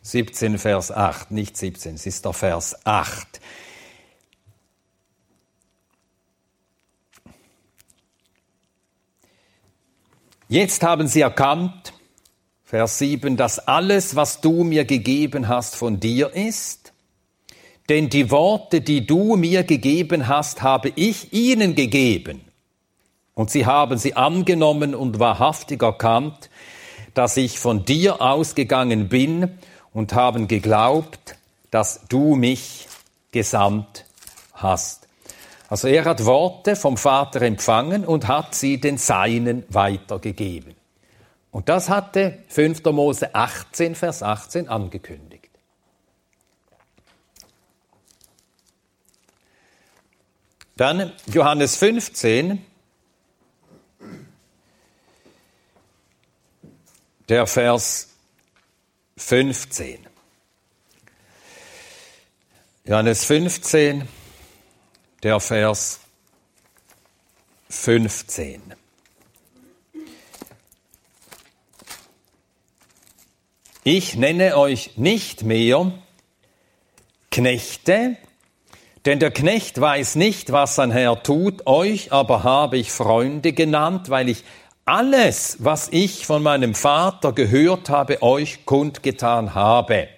17, 0.02 0.58
Vers 0.58 0.90
8, 0.90 1.30
nicht 1.30 1.56
17, 1.56 1.94
es 1.94 2.06
ist 2.06 2.24
der 2.24 2.32
Vers 2.32 2.74
8. 2.84 3.40
Jetzt 10.48 10.82
haben 10.82 11.06
sie 11.06 11.20
erkannt, 11.20 11.94
Vers 12.64 12.98
7, 12.98 13.36
dass 13.36 13.60
alles, 13.60 14.16
was 14.16 14.40
du 14.40 14.64
mir 14.64 14.84
gegeben 14.84 15.46
hast, 15.46 15.76
von 15.76 16.00
dir 16.00 16.34
ist. 16.34 16.92
Denn 17.88 18.08
die 18.08 18.30
Worte, 18.30 18.80
die 18.80 19.06
du 19.06 19.36
mir 19.36 19.62
gegeben 19.62 20.26
hast, 20.26 20.62
habe 20.62 20.92
ich 20.96 21.32
ihnen 21.32 21.74
gegeben. 21.74 22.40
Und 23.34 23.50
sie 23.50 23.66
haben 23.66 23.98
sie 23.98 24.14
angenommen 24.14 24.94
und 24.94 25.18
wahrhaftig 25.18 25.82
erkannt, 25.82 26.50
dass 27.14 27.36
ich 27.36 27.58
von 27.58 27.84
dir 27.84 28.20
ausgegangen 28.20 29.08
bin 29.08 29.58
und 29.92 30.14
haben 30.14 30.48
geglaubt, 30.48 31.36
dass 31.70 32.00
du 32.08 32.34
mich 32.34 32.88
gesandt 33.30 34.04
hast. 34.54 35.08
Also 35.68 35.88
er 35.88 36.04
hat 36.04 36.24
Worte 36.26 36.76
vom 36.76 36.96
Vater 36.96 37.42
empfangen 37.42 38.04
und 38.04 38.28
hat 38.28 38.54
sie 38.54 38.78
den 38.78 38.98
Seinen 38.98 39.64
weitergegeben. 39.68 40.74
Und 41.50 41.68
das 41.68 41.88
hatte 41.88 42.38
5. 42.48 42.84
Mose 42.84 43.34
18, 43.34 43.94
Vers 43.94 44.22
18 44.22 44.68
angekündigt. 44.68 45.50
Dann 50.76 51.12
Johannes 51.26 51.76
15, 51.76 52.64
der 57.28 57.46
Vers 57.46 58.11
15. 59.16 59.98
Johannes 62.84 63.24
15, 63.24 64.08
der 65.22 65.38
Vers 65.38 66.00
15. 67.68 68.74
Ich 73.84 74.14
nenne 74.14 74.56
euch 74.56 74.96
nicht 74.96 75.42
mehr 75.42 75.92
Knechte, 77.30 78.16
denn 79.04 79.18
der 79.18 79.32
Knecht 79.32 79.80
weiß 79.80 80.14
nicht, 80.14 80.52
was 80.52 80.76
sein 80.76 80.92
Herr 80.92 81.22
tut, 81.22 81.66
euch 81.66 82.12
aber 82.12 82.44
habe 82.44 82.78
ich 82.78 82.92
Freunde 82.92 83.52
genannt, 83.52 84.10
weil 84.10 84.28
ich 84.28 84.44
alles, 84.84 85.56
was 85.60 85.88
ich 85.90 86.26
von 86.26 86.42
meinem 86.42 86.74
Vater 86.74 87.32
gehört 87.32 87.88
habe, 87.88 88.22
euch 88.22 88.64
kundgetan 88.66 89.54
habe. 89.54 90.08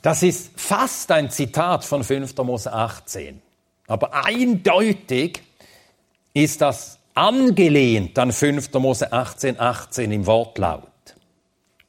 Das 0.00 0.22
ist 0.22 0.52
fast 0.56 1.12
ein 1.12 1.30
Zitat 1.30 1.84
von 1.84 2.02
5. 2.02 2.36
Mose 2.38 2.72
18. 2.72 3.40
Aber 3.86 4.24
eindeutig 4.24 5.42
ist 6.34 6.60
das 6.60 6.98
angelehnt 7.14 8.18
an 8.18 8.32
5. 8.32 8.72
Mose 8.74 9.12
18, 9.12 9.60
18 9.60 10.10
im 10.10 10.26
Wortlaut. 10.26 10.88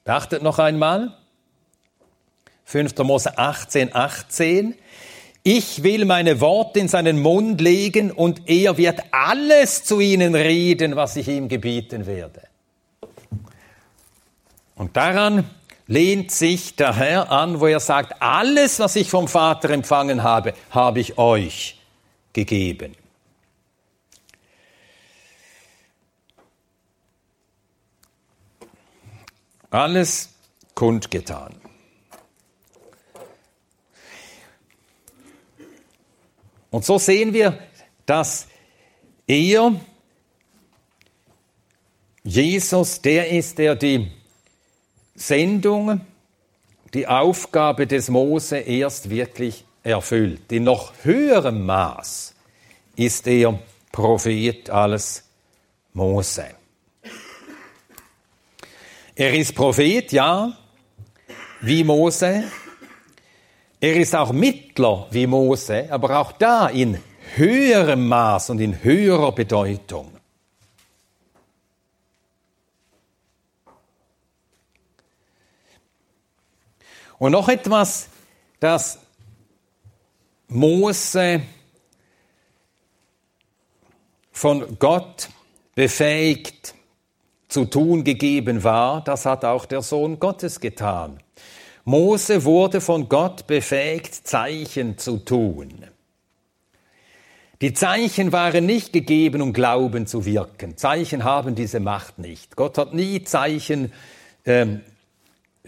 Beachtet 0.03 0.43
noch 0.43 0.59
einmal. 0.59 1.17
5. 2.65 2.97
Mose 2.99 3.37
18, 3.37 3.95
18. 3.95 4.75
Ich 5.45 5.83
will 5.83 6.05
meine 6.05 6.39
Worte 6.39 6.79
in 6.79 6.87
seinen 6.87 7.21
Mund 7.21 7.59
legen 7.59 8.11
und 8.11 8.49
er 8.49 8.77
wird 8.77 9.01
alles 9.11 9.83
zu 9.83 9.99
ihnen 9.99 10.35
reden, 10.35 10.95
was 10.95 11.17
ich 11.17 11.27
ihm 11.27 11.49
gebieten 11.49 12.05
werde. 12.05 12.43
Und 14.75 14.95
daran 14.95 15.49
lehnt 15.87 16.31
sich 16.31 16.77
der 16.77 16.95
Herr 16.95 17.29
an, 17.29 17.59
wo 17.59 17.67
er 17.67 17.81
sagt, 17.81 18.21
alles, 18.21 18.79
was 18.79 18.95
ich 18.95 19.09
vom 19.09 19.27
Vater 19.27 19.69
empfangen 19.71 20.23
habe, 20.23 20.53
habe 20.69 21.01
ich 21.01 21.17
euch 21.17 21.77
gegeben. 22.31 22.95
Alles 29.69 30.29
kundgetan. 30.73 31.62
Und 36.73 36.83
so 36.83 36.97
sehen 36.97 37.33
wir, 37.33 37.59
dass 38.07 38.47
er, 39.27 39.79
Jesus, 42.23 42.99
der 42.99 43.29
ist, 43.29 43.59
der 43.59 43.75
die 43.75 44.11
Sendung, 45.13 46.01
die 46.95 47.05
Aufgabe 47.05 47.85
des 47.85 48.09
Mose 48.09 48.57
erst 48.57 49.11
wirklich 49.11 49.65
erfüllt. 49.83 50.51
In 50.51 50.63
noch 50.63 50.93
höherem 51.03 51.63
Maß 51.63 52.33
ist 52.95 53.27
er 53.27 53.59
Prophet 53.91 54.71
als 54.71 55.25
Mose. 55.93 56.55
Er 59.13 59.33
ist 59.35 59.53
Prophet, 59.53 60.11
ja, 60.11 60.57
wie 61.61 61.83
Mose, 61.83 62.45
er 63.83 63.97
ist 63.97 64.15
auch 64.15 64.31
Mittler 64.31 65.07
wie 65.11 65.27
Mose, 65.27 65.87
aber 65.91 66.17
auch 66.17 66.31
da 66.31 66.67
in 66.69 67.03
höherem 67.35 68.07
Maß 68.07 68.51
und 68.51 68.61
in 68.61 68.81
höherer 68.81 69.33
Bedeutung. 69.33 70.09
Und 77.19 77.33
noch 77.33 77.49
etwas, 77.49 78.07
das 78.61 78.99
Mose 80.47 81.41
von 84.31 84.79
Gott 84.79 85.27
befähigt 85.75 86.73
zu 87.49 87.65
tun 87.65 88.05
gegeben 88.05 88.63
war, 88.63 89.03
das 89.03 89.25
hat 89.25 89.43
auch 89.43 89.65
der 89.65 89.81
Sohn 89.81 90.21
Gottes 90.21 90.61
getan. 90.61 91.22
Mose 91.85 92.45
wurde 92.45 92.79
von 92.79 93.09
Gott 93.09 93.45
befähigt, 93.45 94.27
Zeichen 94.27 94.97
zu 94.97 95.17
tun. 95.17 95.85
Die 97.61 97.73
Zeichen 97.73 98.31
waren 98.31 98.65
nicht 98.65 98.93
gegeben, 98.93 99.41
um 99.41 99.53
Glauben 99.53 100.07
zu 100.07 100.25
wirken. 100.25 100.77
Zeichen 100.77 101.23
haben 101.23 101.55
diese 101.55 101.79
Macht 101.79 102.19
nicht. 102.19 102.55
Gott 102.55 102.77
hat 102.77 102.93
nie 102.93 103.23
Zeichen 103.23 103.91
ähm, 104.45 104.81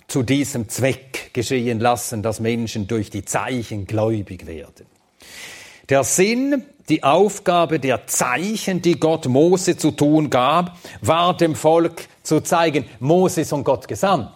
zu 0.08 0.24
diesem 0.24 0.70
Zweck 0.70 1.34
geschehen 1.34 1.80
lassen, 1.80 2.22
dass 2.22 2.40
Menschen 2.40 2.88
durch 2.88 3.10
die 3.10 3.26
Zeichen 3.26 3.88
gläubig 3.88 4.46
werden. 4.46 4.86
Der 5.90 6.04
Sinn, 6.04 6.66
die 6.90 7.04
Aufgabe 7.04 7.80
der 7.80 8.08
Zeichen, 8.08 8.82
die 8.82 9.00
Gott 9.00 9.28
Mose 9.28 9.78
zu 9.78 9.92
tun 9.92 10.30
gab, 10.30 10.78
war 11.02 11.36
dem 11.38 11.56
Volk 11.56 12.08
zu 12.24 12.42
zeigen, 12.42 12.86
Mose 13.00 13.42
ist 13.42 13.50
von 13.50 13.64
Gott 13.64 13.88
gesandt. 13.88 14.30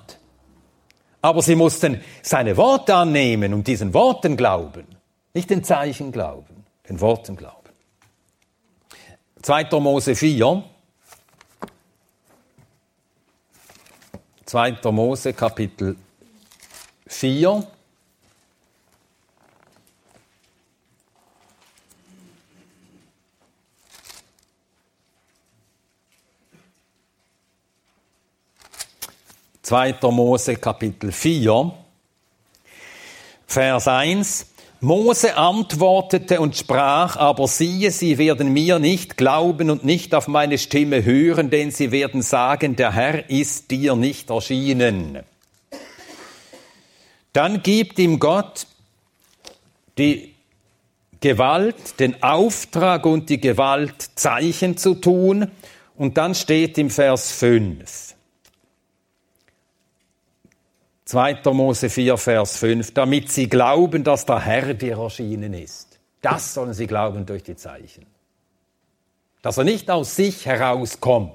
Aber 1.22 1.42
sie 1.42 1.56
mussten 1.56 2.02
seine 2.22 2.56
Worte 2.58 2.96
annehmen 2.96 3.54
und 3.54 3.68
diesen 3.68 3.94
Worten 3.94 4.38
glauben. 4.38 4.88
Nicht 5.34 5.50
den 5.50 5.64
Zeichen 5.64 6.12
glauben, 6.12 6.66
den 6.88 7.02
Worten 7.02 7.36
glauben. 7.36 7.56
2. 9.42 9.80
Mose 9.80 10.16
4. 10.16 10.64
2. 14.46 14.92
Mose 14.92 15.34
Kapitel 15.34 15.96
4. 17.08 17.68
Zweiter 29.70 30.10
Mose 30.10 30.56
Kapitel 30.56 31.12
4, 31.12 31.72
Vers 33.46 33.88
1. 33.88 34.48
Mose 34.80 35.38
antwortete 35.38 36.42
und 36.42 36.58
sprach, 36.58 37.18
aber 37.18 37.48
siehe, 37.48 37.92
sie 37.92 38.18
werden 38.18 38.52
mir 38.52 38.80
nicht 38.80 39.16
glauben 39.16 39.70
und 39.70 39.86
nicht 39.86 40.16
auf 40.16 40.28
meine 40.28 40.58
Stimme 40.58 41.06
hören, 41.06 41.52
denn 41.52 41.70
sie 41.70 41.92
werden 41.92 42.24
sagen, 42.24 42.78
der 42.78 42.94
Herr 42.94 43.30
ist 43.30 43.70
dir 43.70 43.96
nicht 43.96 44.32
erschienen. 44.32 45.20
Dann 47.34 47.62
gibt 47.62 48.00
ihm 48.00 48.18
Gott 48.18 48.66
die 50.00 50.34
Gewalt, 51.22 52.00
den 52.00 52.24
Auftrag 52.24 53.06
und 53.06 53.30
die 53.30 53.40
Gewalt, 53.40 54.02
Zeichen 54.16 54.78
zu 54.78 54.96
tun. 54.96 55.52
Und 55.96 56.18
dann 56.18 56.34
steht 56.34 56.80
im 56.80 56.90
Vers 56.90 57.32
5. 57.34 58.16
2. 61.10 61.40
Mose 61.54 61.90
4, 61.90 62.18
Vers 62.18 62.58
5, 62.58 62.94
damit 62.94 63.32
sie 63.32 63.50
glauben, 63.50 64.04
dass 64.04 64.28
der 64.28 64.42
Herr 64.42 64.76
dir 64.76 65.00
erschienen 65.00 65.56
ist. 65.56 66.00
Das 66.22 66.54
sollen 66.54 66.74
sie 66.76 66.86
glauben 66.86 67.26
durch 67.26 67.42
die 67.42 67.56
Zeichen. 67.56 68.06
Dass 69.42 69.58
er 69.58 69.64
nicht 69.64 69.90
aus 69.90 70.16
sich 70.16 70.46
herauskommt, 70.46 71.34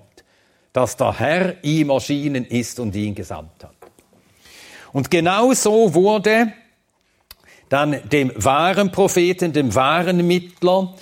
dass 0.72 0.96
der 0.96 1.18
Herr 1.18 1.64
ihm 1.64 1.90
erschienen 1.90 2.44
ist 2.44 2.78
und 2.78 2.94
ihn 2.94 3.16
gesandt 3.16 3.64
hat. 3.64 3.74
Und 4.92 5.10
genau 5.10 5.52
so 5.54 5.92
wurde 5.92 6.52
dann 7.68 8.08
dem 8.10 8.30
wahren 8.36 8.92
Propheten, 8.92 9.52
dem 9.52 9.74
wahren 9.74 10.24
Mittler 10.24 10.94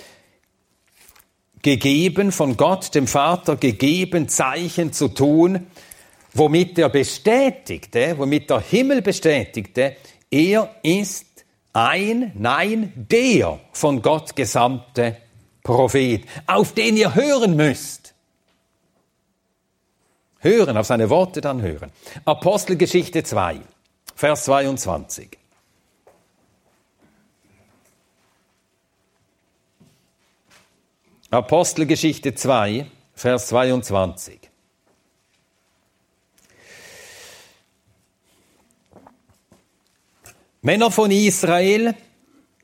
gegeben, 1.61 2.31
von 2.31 2.57
Gott, 2.57 2.95
dem 2.95 3.05
Vater 3.05 3.55
gegeben, 3.55 4.29
Zeichen 4.29 4.93
zu 4.93 5.09
tun, 5.09 5.67
womit 6.33 6.77
er 6.79 6.89
bestätigte, 6.89 8.17
womit 8.17 8.49
der 8.49 8.59
Himmel 8.59 9.01
bestätigte, 9.01 9.95
er 10.29 10.75
ist 10.81 11.45
ein, 11.73 12.31
nein, 12.35 12.93
der 12.95 13.59
von 13.71 14.01
Gott 14.01 14.35
gesamte 14.35 15.17
Prophet, 15.63 16.25
auf 16.47 16.73
den 16.73 16.97
ihr 16.97 17.15
hören 17.15 17.55
müsst. 17.55 18.13
Hören, 20.39 20.75
auf 20.75 20.87
seine 20.87 21.09
Worte 21.09 21.39
dann 21.39 21.61
hören. 21.61 21.91
Apostelgeschichte 22.25 23.23
2, 23.23 23.61
Vers 24.13 24.43
22. 24.45 25.37
Apostelgeschichte 31.31 32.35
2, 32.35 32.85
Vers 33.15 33.47
22. 33.47 34.42
Männer 40.65 40.91
von 40.91 41.11
Israel, 41.11 41.93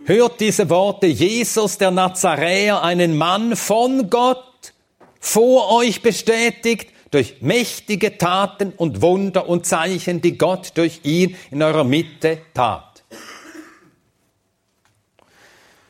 hört 0.05 0.39
diese 0.39 0.69
Worte, 0.69 1.05
Jesus 1.05 1.77
der 1.77 1.91
Nazaräer, 1.91 2.81
einen 2.81 3.17
Mann 3.17 3.57
von 3.57 4.09
Gott, 4.09 4.73
vor 5.19 5.69
euch 5.73 6.01
bestätigt, 6.01 6.93
durch 7.12 7.41
mächtige 7.41 8.17
Taten 8.17 8.71
und 8.71 9.01
Wunder 9.01 9.49
und 9.49 9.65
Zeichen, 9.65 10.21
die 10.21 10.38
Gott 10.38 10.71
durch 10.75 11.01
ihn 11.03 11.35
in 11.51 11.62
eurer 11.62 11.83
Mitte 11.83 12.38
tat. 12.53 13.03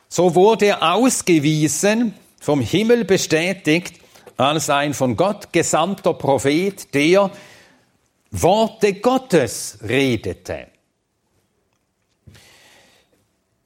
So 0.08 0.34
wurde 0.34 0.66
er 0.66 0.94
ausgewiesen, 0.96 2.16
vom 2.42 2.62
Himmel 2.62 3.06
bestätigt, 3.06 4.00
als 4.36 4.72
ein 4.72 4.96
von 4.96 5.16
Gott 5.16 5.54
gesandter 5.54 6.16
Prophet, 6.16 6.92
der 6.96 7.30
Worte 8.32 8.96
Gottes 8.96 9.78
redete. 9.88 10.70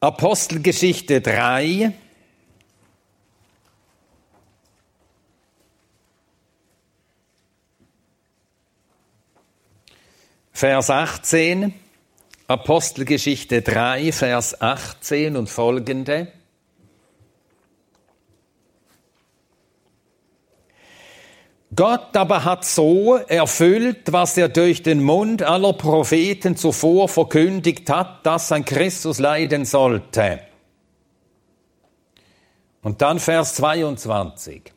Apostelgeschichte 0.03 1.21
3. 1.21 1.93
Vers 10.51 10.89
18, 10.89 11.73
Apostelgeschichte 12.47 13.61
3, 13.61 14.11
Vers 14.11 14.59
18 14.59 15.37
und 15.37 15.49
folgende. 15.49 16.33
Gott 21.75 22.15
aber 22.17 22.43
hat 22.43 22.65
so 22.65 23.15
erfüllt, 23.15 24.11
was 24.11 24.37
er 24.37 24.49
durch 24.49 24.83
den 24.83 25.01
Mund 25.01 25.41
aller 25.41 25.73
Propheten 25.73 26.57
zuvor 26.57 27.07
verkündigt 27.07 27.89
hat, 27.89 28.25
dass 28.25 28.51
ein 28.51 28.65
Christus 28.65 29.19
leiden 29.19 29.63
sollte. 29.63 30.41
Und 32.81 33.01
dann 33.01 33.19
Vers 33.19 33.55
22. 33.55 34.73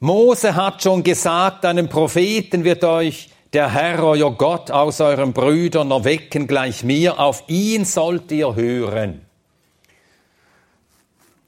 Mose 0.00 0.54
hat 0.54 0.82
schon 0.82 1.02
gesagt, 1.02 1.64
einem 1.64 1.88
Propheten 1.88 2.64
wird 2.64 2.84
euch 2.84 3.30
der 3.54 3.72
Herr, 3.72 4.04
euer 4.04 4.30
Gott, 4.32 4.70
aus 4.70 5.00
euren 5.00 5.32
Brüdern 5.32 5.90
erwecken 5.90 6.46
gleich 6.46 6.84
mir, 6.84 7.18
auf 7.18 7.44
ihn 7.48 7.86
sollt 7.86 8.30
ihr 8.30 8.54
hören. 8.54 9.22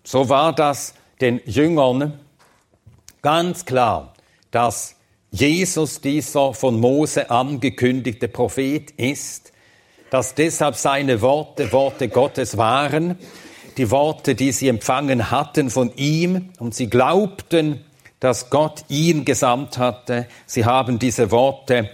So 0.03 0.29
war 0.31 0.55
das 0.55 0.95
den 1.21 1.41
Jüngern 1.45 2.19
ganz 3.23 3.65
klar, 3.65 4.15
dass 4.51 4.97
Jesus 5.31 6.01
dieser 6.01 6.55
von 6.55 6.81
Mose 6.81 7.31
angekündigte 7.31 8.29
Prophet 8.29 8.91
ist, 8.93 9.53
dass 10.11 10.35
deshalb 10.35 10.75
seine 10.75 11.23
Worte 11.23 11.73
Worte 11.73 12.09
Gottes 12.09 12.57
waren, 12.57 13.17
die 13.77 13.91
Worte, 13.91 14.35
die 14.35 14.51
sie 14.53 14.69
empfangen 14.69 15.31
hatten 15.31 15.71
von 15.71 15.95
ihm, 15.97 16.51
und 16.59 16.75
sie 16.75 16.91
glaubten, 16.91 17.85
dass 18.19 18.51
Gott 18.51 18.85
ihn 18.89 19.25
gesandt 19.25 19.79
hatte. 19.79 20.27
Sie 20.47 20.65
haben 20.65 20.99
diese 20.99 21.31
Worte 21.31 21.89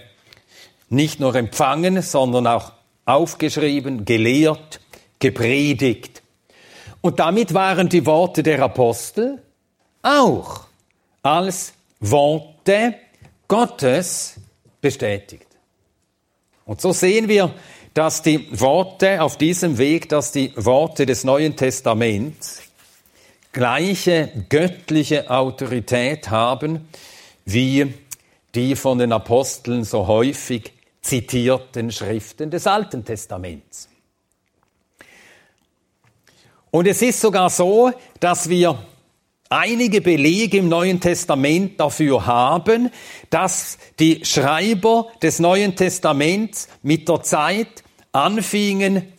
nicht 0.89 1.19
nur 1.19 1.35
empfangen, 1.35 2.01
sondern 2.01 2.47
auch 2.47 2.73
aufgeschrieben, 3.05 4.03
gelehrt, 4.03 4.81
gepredigt. 5.19 6.23
Und 7.01 7.19
damit 7.19 7.53
waren 7.53 7.87
die 7.87 8.05
Worte 8.05 8.43
der 8.43 8.61
Apostel 8.61 9.41
auch 10.01 10.66
als 11.27 11.73
Worte 11.99 12.95
Gottes 13.49 14.35
bestätigt. 14.79 15.47
Und 16.65 16.79
so 16.79 16.93
sehen 16.93 17.27
wir, 17.27 17.53
dass 17.93 18.21
die 18.21 18.47
Worte 18.57 19.21
auf 19.21 19.37
diesem 19.37 19.77
Weg, 19.77 20.07
dass 20.07 20.31
die 20.31 20.53
Worte 20.55 21.05
des 21.05 21.25
Neuen 21.25 21.55
Testaments 21.55 22.61
gleiche 23.51 24.45
göttliche 24.47 25.29
Autorität 25.29 26.29
haben 26.29 26.87
wie 27.43 27.93
die 28.55 28.75
von 28.75 28.97
den 28.97 29.11
Aposteln 29.11 29.83
so 29.83 30.07
häufig 30.07 30.71
zitierten 31.01 31.91
Schriften 31.91 32.51
des 32.51 32.67
Alten 32.67 33.03
Testaments. 33.03 33.89
Und 36.71 36.87
es 36.87 37.01
ist 37.01 37.19
sogar 37.19 37.49
so, 37.49 37.91
dass 38.19 38.47
wir 38.49 38.77
einige 39.49 40.01
Belege 40.01 40.57
im 40.57 40.69
Neuen 40.69 40.99
Testament 40.99 41.79
dafür 41.79 42.25
haben, 42.25 42.91
dass 43.29 43.77
die 43.99 44.25
Schreiber 44.25 45.07
des 45.21 45.39
Neuen 45.39 45.75
Testaments 45.75 46.67
mit 46.83 47.07
der 47.09 47.23
Zeit 47.23 47.83
anfingen, 48.11 49.13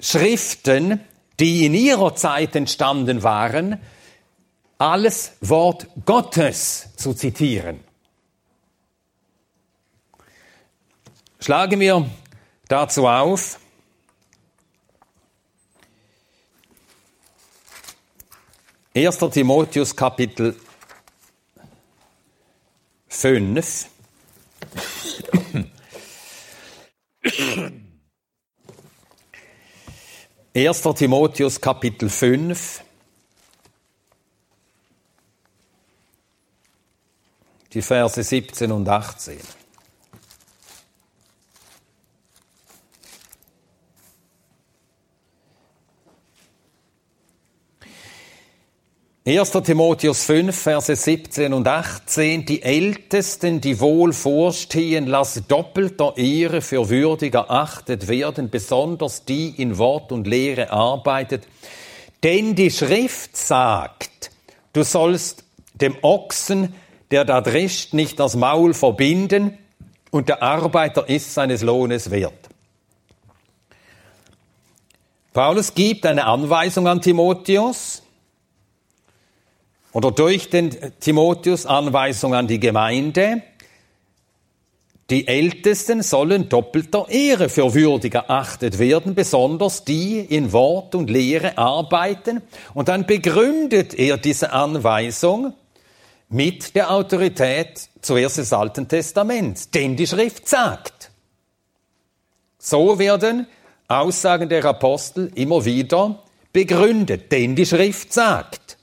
Schriften, 0.00 1.00
die 1.40 1.66
in 1.66 1.74
ihrer 1.74 2.14
Zeit 2.14 2.54
entstanden 2.56 3.22
waren, 3.22 3.80
alles 4.78 5.32
Wort 5.40 5.86
Gottes 6.04 6.90
zu 6.96 7.14
zitieren. 7.14 7.80
Schlagen 11.40 11.80
wir 11.80 12.10
dazu 12.68 13.06
auf, 13.06 13.58
1. 18.96 19.18
Timotheus 19.30 19.94
Kapitel 19.94 20.56
5. 23.08 23.90
Erster 30.54 30.94
Timotheus 30.94 31.60
Kapitel 31.60 32.08
5. 32.08 32.82
Die 37.74 37.82
Verse 37.82 38.22
17 38.22 38.72
und 38.72 38.88
18. 38.88 39.38
1. 49.28 49.50
Timotheus 49.50 50.22
5, 50.22 50.56
Verse 50.56 50.94
17 50.94 51.52
und 51.52 51.66
18. 51.66 52.46
Die 52.46 52.62
Ältesten, 52.62 53.60
die 53.60 53.80
wohl 53.80 54.12
vorstehen, 54.12 55.08
lass 55.08 55.42
doppelter 55.48 56.16
Ehre 56.16 56.60
für 56.60 56.88
würdig 56.88 57.34
erachtet 57.34 58.06
werden, 58.06 58.50
besonders 58.50 59.24
die 59.24 59.48
in 59.60 59.78
Wort 59.78 60.12
und 60.12 60.28
Lehre 60.28 60.70
arbeitet. 60.70 61.48
Denn 62.22 62.54
die 62.54 62.70
Schrift 62.70 63.36
sagt, 63.36 64.30
du 64.72 64.84
sollst 64.84 65.42
dem 65.74 65.96
Ochsen, 66.02 66.72
der 67.10 67.24
da 67.24 67.40
drischt, 67.40 67.94
nicht 67.94 68.20
das 68.20 68.36
Maul 68.36 68.74
verbinden, 68.74 69.58
und 70.12 70.28
der 70.28 70.40
Arbeiter 70.40 71.08
ist 71.08 71.34
seines 71.34 71.62
Lohnes 71.62 72.12
wert. 72.12 72.48
Paulus 75.32 75.74
gibt 75.74 76.06
eine 76.06 76.26
Anweisung 76.26 76.86
an 76.86 77.02
Timotheus, 77.02 78.02
oder 79.96 80.10
durch 80.10 80.50
den 80.50 80.76
Timotheus 81.00 81.64
Anweisung 81.64 82.34
an 82.34 82.46
die 82.46 82.60
Gemeinde, 82.60 83.42
die 85.08 85.26
Ältesten 85.26 86.02
sollen 86.02 86.50
doppelter 86.50 87.08
Ehre 87.08 87.48
für 87.48 87.72
würdig 87.72 88.12
erachtet 88.12 88.78
werden, 88.78 89.14
besonders 89.14 89.84
die 89.84 90.18
in 90.18 90.52
Wort 90.52 90.94
und 90.94 91.08
Lehre 91.08 91.56
arbeiten. 91.56 92.42
Und 92.74 92.88
dann 92.88 93.06
begründet 93.06 93.94
er 93.94 94.18
diese 94.18 94.52
Anweisung 94.52 95.54
mit 96.28 96.76
der 96.76 96.90
Autorität 96.90 97.88
zuerst 98.02 98.36
des 98.36 98.52
Alten 98.52 98.88
Testaments, 98.88 99.70
denn 99.70 99.96
die 99.96 100.06
Schrift 100.06 100.46
sagt. 100.46 101.10
So 102.58 102.98
werden 102.98 103.46
Aussagen 103.88 104.50
der 104.50 104.62
Apostel 104.66 105.32
immer 105.36 105.64
wieder 105.64 106.22
begründet, 106.52 107.32
denn 107.32 107.56
die 107.56 107.64
Schrift 107.64 108.12
sagt. 108.12 108.75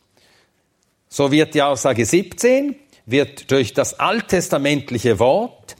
So 1.14 1.32
wird 1.32 1.54
die 1.54 1.62
Aussage 1.62 2.08
17, 2.08 2.76
wird 3.06 3.52
durch 3.52 3.72
das 3.76 4.00
alttestamentliche 4.00 5.20
Wort 5.20 5.76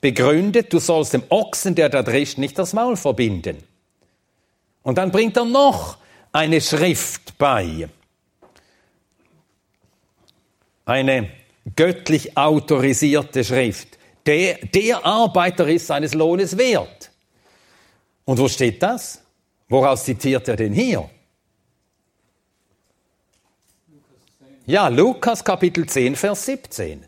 begründet, 0.00 0.72
du 0.72 0.78
sollst 0.78 1.14
dem 1.14 1.24
Ochsen, 1.30 1.74
der 1.74 1.88
da 1.88 2.04
drischt, 2.04 2.38
nicht 2.38 2.56
das 2.60 2.74
Maul 2.74 2.96
verbinden. 2.96 3.56
Und 4.84 4.98
dann 4.98 5.10
bringt 5.10 5.36
er 5.36 5.46
noch 5.46 5.98
eine 6.30 6.60
Schrift 6.60 7.36
bei. 7.38 7.88
Eine 10.84 11.28
göttlich 11.74 12.36
autorisierte 12.36 13.42
Schrift. 13.42 13.98
Der, 14.26 14.58
der 14.64 15.04
Arbeiter 15.04 15.66
ist 15.66 15.88
seines 15.88 16.14
Lohnes 16.14 16.56
wert. 16.56 17.10
Und 18.24 18.38
wo 18.38 18.46
steht 18.46 18.80
das? 18.80 19.24
Woraus 19.68 20.04
zitiert 20.04 20.46
er 20.46 20.54
denn 20.54 20.72
hier? 20.72 21.10
Ja, 24.68 24.88
Lukas 24.88 25.44
Kapitel 25.44 25.86
10, 25.86 26.14
Vers 26.14 26.44
17. 26.44 27.02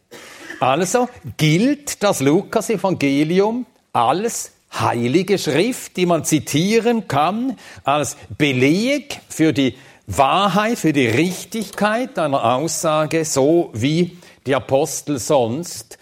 Also 0.60 1.10
gilt 1.36 2.02
das 2.02 2.20
Lukas-Evangelium 2.20 3.66
als 3.92 4.52
heilige 4.72 5.36
Schrift, 5.36 5.98
die 5.98 6.06
man 6.06 6.24
zitieren 6.24 7.06
kann, 7.06 7.58
als 7.84 8.16
Beleg 8.38 9.20
für 9.28 9.52
die 9.52 9.74
Wahrheit, 10.06 10.78
für 10.78 10.94
die 10.94 11.06
Richtigkeit 11.06 12.18
einer 12.18 12.54
Aussage, 12.54 13.26
so 13.26 13.68
wie 13.74 14.16
die 14.46 14.54
Apostel 14.54 15.18
sonst? 15.18 15.98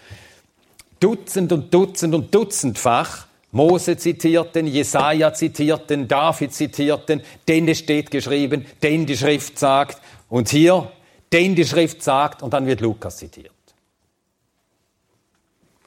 Dutzend 1.01 1.51
und 1.51 1.73
Dutzend 1.73 2.15
und 2.15 2.33
Dutzendfach. 2.33 3.27
Mose 3.51 3.97
zitierten, 3.97 4.65
Jesaja 4.65 5.33
zitierten, 5.33 6.07
David 6.07 6.53
zitierten, 6.53 7.21
denn 7.49 7.67
es 7.67 7.79
steht 7.79 8.11
geschrieben, 8.11 8.65
denn 8.81 9.05
die 9.05 9.17
Schrift 9.17 9.59
sagt, 9.59 10.01
und 10.29 10.47
hier, 10.47 10.89
denn 11.31 11.55
die 11.55 11.65
Schrift 11.65 12.01
sagt, 12.03 12.41
und 12.41 12.53
dann 12.53 12.65
wird 12.65 12.81
Lukas 12.81 13.17
zitiert. 13.17 13.53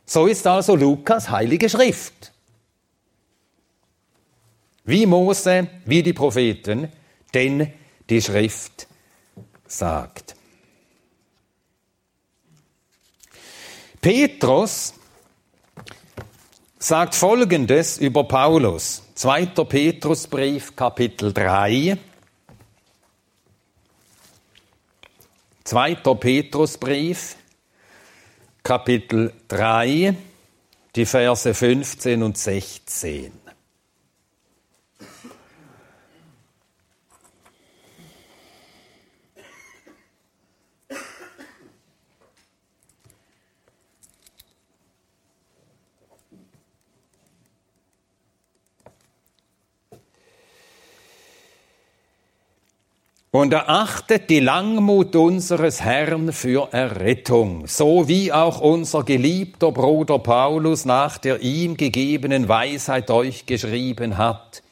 So 0.05 0.26
ist 0.26 0.46
also 0.46 0.76
Lukas 0.76 1.31
heilige 1.31 1.68
Schrift. 1.68 2.33
Wie 4.85 5.07
Mose, 5.07 5.68
wie 5.85 6.02
die 6.02 6.12
Propheten, 6.12 6.92
denn 7.35 7.72
die 8.11 8.20
Schrift 8.20 8.87
sagt. 9.66 10.37
Petrus 14.00 14.94
sagt 16.78 17.14
Folgendes 17.14 17.98
über 17.98 18.24
Paulus. 18.24 19.02
2. 19.14 19.46
Petrusbrief, 19.46 20.74
Kapitel 20.74 21.33
3. 21.33 21.96
2. 25.64 25.94
Petrusbrief, 26.14 27.37
Kapitel 28.62 29.33
3, 29.48 30.14
die 30.94 31.07
Verse 31.07 31.55
15 31.55 32.22
und 32.22 32.37
16. 32.37 33.41
und 53.32 53.54
erachtet 53.54 54.28
die 54.28 54.40
Langmut 54.40 55.16
unseres 55.16 55.80
Herrn 55.80 56.34
für 56.34 56.68
Errettung, 56.70 57.66
so 57.66 58.06
wie 58.06 58.30
auch 58.30 58.60
unser 58.60 59.04
geliebter 59.04 59.72
Bruder 59.72 60.18
Paulus 60.18 60.84
nach 60.84 61.16
der 61.16 61.40
ihm 61.40 61.78
gegebenen 61.78 62.46
Weisheit 62.46 63.10
euch 63.10 63.46
geschrieben 63.46 64.18
hat, 64.18 64.62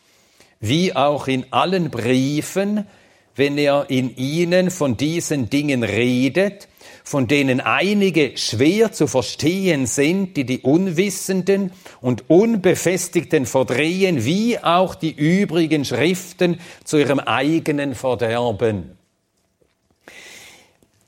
wie 0.61 0.95
auch 0.95 1.27
in 1.27 1.47
allen 1.51 1.89
Briefen, 1.89 2.87
wenn 3.35 3.57
er 3.57 3.89
in 3.89 4.15
ihnen 4.15 4.71
von 4.71 4.99
diesen 4.99 5.49
Dingen 5.49 5.83
redet, 5.83 6.69
von 7.05 7.27
denen 7.27 7.61
einige 7.61 8.37
schwer 8.37 8.93
zu 8.93 9.07
verstehen 9.07 9.87
sind, 9.87 10.37
die 10.37 10.45
die 10.45 10.61
Unwissenden 10.61 11.73
und 12.01 12.31
Unbefestigten 12.31 13.47
verdrehen, 13.47 14.25
wie 14.25 14.59
auch 14.59 14.95
die 14.95 15.13
übrigen 15.13 15.85
Schriften 15.85 16.61
zu 16.85 16.99
ihrem 16.99 17.21
eigenen 17.21 17.95
Verderben. 17.95 18.97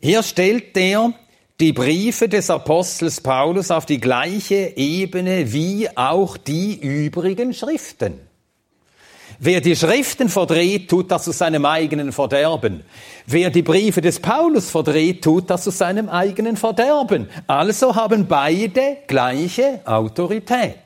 Hier 0.00 0.22
stellt 0.22 0.76
er 0.76 1.12
die 1.60 1.72
Briefe 1.72 2.28
des 2.28 2.50
Apostels 2.50 3.20
Paulus 3.20 3.70
auf 3.70 3.86
die 3.86 4.00
gleiche 4.00 4.72
Ebene 4.76 5.52
wie 5.52 5.88
auch 5.96 6.36
die 6.36 6.74
übrigen 6.74 7.54
Schriften. 7.54 8.31
Wer 9.44 9.60
die 9.60 9.74
Schriften 9.74 10.28
verdreht, 10.28 10.88
tut 10.88 11.10
das 11.10 11.24
zu 11.24 11.32
seinem 11.32 11.64
eigenen 11.64 12.12
Verderben. 12.12 12.84
Wer 13.26 13.50
die 13.50 13.62
Briefe 13.62 14.00
des 14.00 14.20
Paulus 14.20 14.70
verdreht, 14.70 15.24
tut 15.24 15.50
das 15.50 15.64
zu 15.64 15.72
seinem 15.72 16.08
eigenen 16.08 16.56
Verderben. 16.56 17.28
Also 17.48 17.96
haben 17.96 18.28
beide 18.28 18.98
gleiche 19.08 19.80
Autorität. 19.84 20.76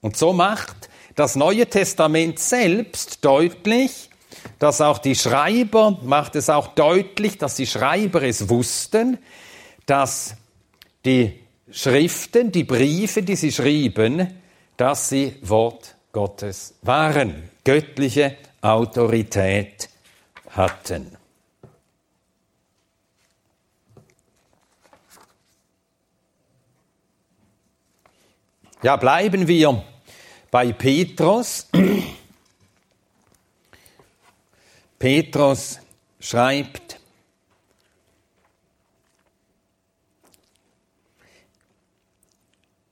Und 0.00 0.16
so 0.16 0.32
macht 0.32 0.90
das 1.14 1.36
Neue 1.36 1.66
Testament 1.68 2.40
selbst 2.40 3.24
deutlich, 3.24 4.10
dass 4.58 4.80
auch 4.80 4.98
die 4.98 5.14
Schreiber, 5.14 6.00
macht 6.02 6.34
es 6.34 6.50
auch 6.50 6.74
deutlich, 6.74 7.38
dass 7.38 7.54
die 7.54 7.66
Schreiber 7.68 8.22
es 8.22 8.48
wussten, 8.48 9.18
dass 9.86 10.34
die 11.04 11.38
Schriften, 11.70 12.50
die 12.50 12.64
Briefe, 12.64 13.22
die 13.22 13.36
sie 13.36 13.52
schrieben, 13.52 14.34
dass 14.78 15.08
sie 15.08 15.36
Wort 15.42 15.96
Gottes 16.12 16.74
waren, 16.82 17.50
göttliche 17.64 18.36
Autorität 18.62 19.90
hatten. 20.50 21.16
Ja, 28.82 28.96
bleiben 28.96 29.48
wir 29.48 29.84
bei 30.52 30.72
Petrus. 30.72 31.68
Petrus 35.00 35.80
schreibt, 36.20 37.00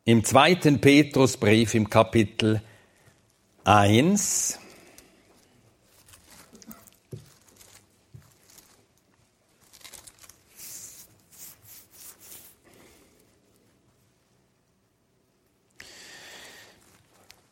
Im 0.09 0.23
zweiten 0.23 0.81
Petrusbrief 0.81 1.75
im 1.75 1.91
Kapitel 1.91 2.63
1 3.65 4.61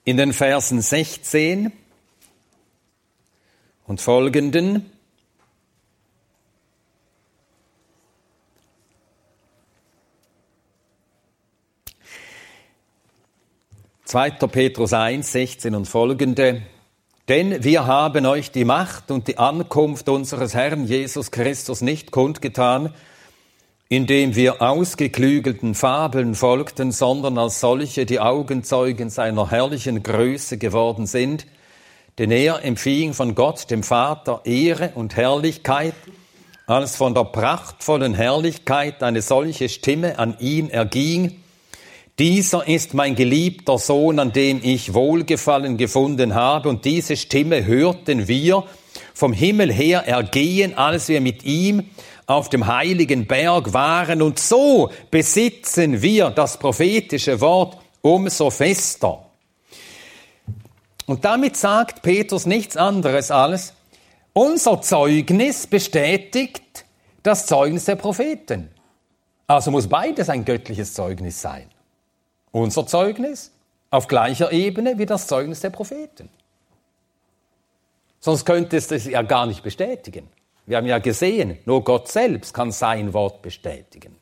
in 0.04 0.16
den 0.16 0.32
Versen 0.32 0.80
16 0.80 1.72
und 3.88 4.00
folgenden 4.00 4.93
2. 14.14 14.30
Petrus 14.46 14.92
1, 14.92 15.32
16 15.32 15.74
und 15.74 15.88
folgende. 15.88 16.62
Denn 17.28 17.64
wir 17.64 17.86
haben 17.86 18.26
euch 18.26 18.52
die 18.52 18.64
Macht 18.64 19.10
und 19.10 19.26
die 19.26 19.38
Ankunft 19.38 20.08
unseres 20.08 20.54
Herrn 20.54 20.86
Jesus 20.86 21.32
Christus 21.32 21.80
nicht 21.80 22.12
kundgetan, 22.12 22.94
indem 23.88 24.36
wir 24.36 24.62
ausgeklügelten 24.62 25.74
Fabeln 25.74 26.36
folgten, 26.36 26.92
sondern 26.92 27.38
als 27.38 27.58
solche, 27.58 28.06
die 28.06 28.20
Augenzeugen 28.20 29.10
seiner 29.10 29.50
herrlichen 29.50 30.04
Größe 30.04 30.58
geworden 30.58 31.06
sind, 31.06 31.44
denn 32.18 32.30
er 32.30 32.64
empfing 32.64 33.14
von 33.14 33.34
Gott, 33.34 33.68
dem 33.68 33.82
Vater, 33.82 34.42
Ehre 34.44 34.92
und 34.94 35.16
Herrlichkeit, 35.16 35.94
als 36.68 36.94
von 36.94 37.14
der 37.14 37.24
prachtvollen 37.24 38.14
Herrlichkeit 38.14 39.02
eine 39.02 39.22
solche 39.22 39.68
Stimme 39.68 40.20
an 40.20 40.36
ihn 40.38 40.70
erging, 40.70 41.40
dieser 42.18 42.68
ist 42.68 42.94
mein 42.94 43.16
geliebter 43.16 43.78
Sohn, 43.78 44.20
an 44.20 44.32
dem 44.32 44.60
ich 44.62 44.94
Wohlgefallen 44.94 45.76
gefunden 45.76 46.34
habe. 46.34 46.68
Und 46.68 46.84
diese 46.84 47.16
Stimme 47.16 47.66
hörten 47.66 48.28
wir 48.28 48.64
vom 49.14 49.32
Himmel 49.32 49.72
her 49.72 50.06
ergehen, 50.06 50.78
als 50.78 51.08
wir 51.08 51.20
mit 51.20 51.44
ihm 51.44 51.88
auf 52.26 52.48
dem 52.48 52.66
heiligen 52.66 53.26
Berg 53.26 53.72
waren. 53.72 54.22
Und 54.22 54.38
so 54.38 54.90
besitzen 55.10 56.02
wir 56.02 56.30
das 56.30 56.58
prophetische 56.58 57.40
Wort 57.40 57.78
umso 58.00 58.50
fester. 58.50 59.26
Und 61.06 61.24
damit 61.24 61.56
sagt 61.56 62.02
Petrus 62.02 62.46
nichts 62.46 62.76
anderes 62.76 63.30
als, 63.30 63.74
unser 64.32 64.80
Zeugnis 64.80 65.66
bestätigt 65.66 66.84
das 67.22 67.46
Zeugnis 67.46 67.84
der 67.86 67.96
Propheten. 67.96 68.70
Also 69.46 69.70
muss 69.70 69.88
beides 69.88 70.28
ein 70.28 70.44
göttliches 70.44 70.94
Zeugnis 70.94 71.40
sein. 71.40 71.73
Unser 72.54 72.86
Zeugnis 72.86 73.50
auf 73.90 74.06
gleicher 74.06 74.52
Ebene 74.52 74.96
wie 74.96 75.06
das 75.06 75.26
Zeugnis 75.26 75.58
der 75.58 75.70
Propheten. 75.70 76.28
Sonst 78.20 78.44
könnte 78.44 78.76
es 78.76 78.86
das 78.86 79.06
ja 79.06 79.22
gar 79.22 79.46
nicht 79.46 79.64
bestätigen. 79.64 80.28
Wir 80.64 80.76
haben 80.76 80.86
ja 80.86 80.98
gesehen, 81.00 81.58
nur 81.64 81.82
Gott 81.82 82.06
selbst 82.06 82.54
kann 82.54 82.70
sein 82.70 83.12
Wort 83.12 83.42
bestätigen. 83.42 84.14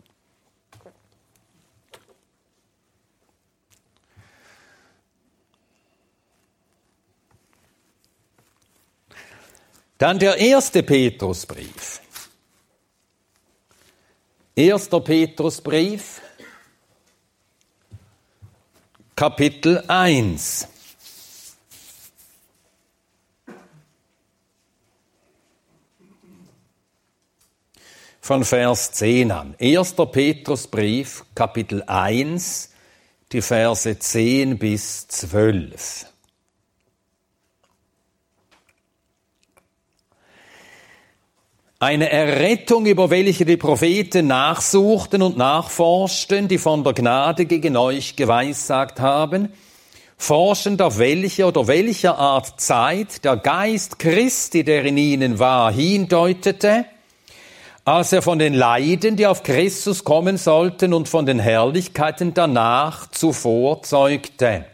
Dann 9.99 10.18
der 10.18 10.39
erste 10.39 10.83
Petrusbrief. 10.83 12.01
Erster 14.57 15.01
Petrusbrief, 15.01 16.22
Kapitel 19.14 19.84
1. 19.88 20.68
Von 28.20 28.44
Vers 28.44 28.92
10 28.92 29.30
an. 29.30 29.54
Erster 29.58 30.06
Petrusbrief, 30.06 31.24
Kapitel 31.34 31.82
1, 31.82 32.70
die 33.32 33.42
Verse 33.42 33.98
10 33.98 34.58
bis 34.58 35.06
12. 35.08 36.11
Eine 41.83 42.12
Errettung, 42.12 42.87
über 42.87 43.11
welche 43.11 43.45
die 43.45 43.57
Propheten 43.57 44.28
nachsuchten 44.28 45.20
und 45.20 45.37
nachforschten, 45.37 46.47
die 46.47 46.59
von 46.59 46.85
der 46.85 46.93
Gnade 46.93 47.45
gegen 47.45 47.76
euch 47.76 48.14
geweissagt 48.14 49.01
haben, 49.01 49.53
forschend 50.16 50.80
auf 50.80 50.99
welche 50.99 51.45
oder 51.45 51.66
welcher 51.66 52.16
Art 52.16 52.61
Zeit 52.61 53.24
der 53.24 53.37
Geist 53.37 53.99
Christi, 53.99 54.62
der 54.62 54.85
in 54.85 54.97
ihnen 54.97 55.41
war, 55.41 55.72
hindeutete, 55.72 56.85
als 57.85 58.12
er 58.12 58.22
von 58.22 58.39
den 58.39 58.55
Leiden, 58.55 59.16
die 59.16 59.26
auf 59.26 59.43
Christus 59.43 60.05
kommen 60.05 60.37
sollten, 60.37 60.95
und 60.95 61.09
von 61.09 61.26
den 61.26 61.41
Herrlichkeiten 61.41 62.33
danach 62.33 63.11
zuvor 63.11 63.83
zeugte 63.83 64.66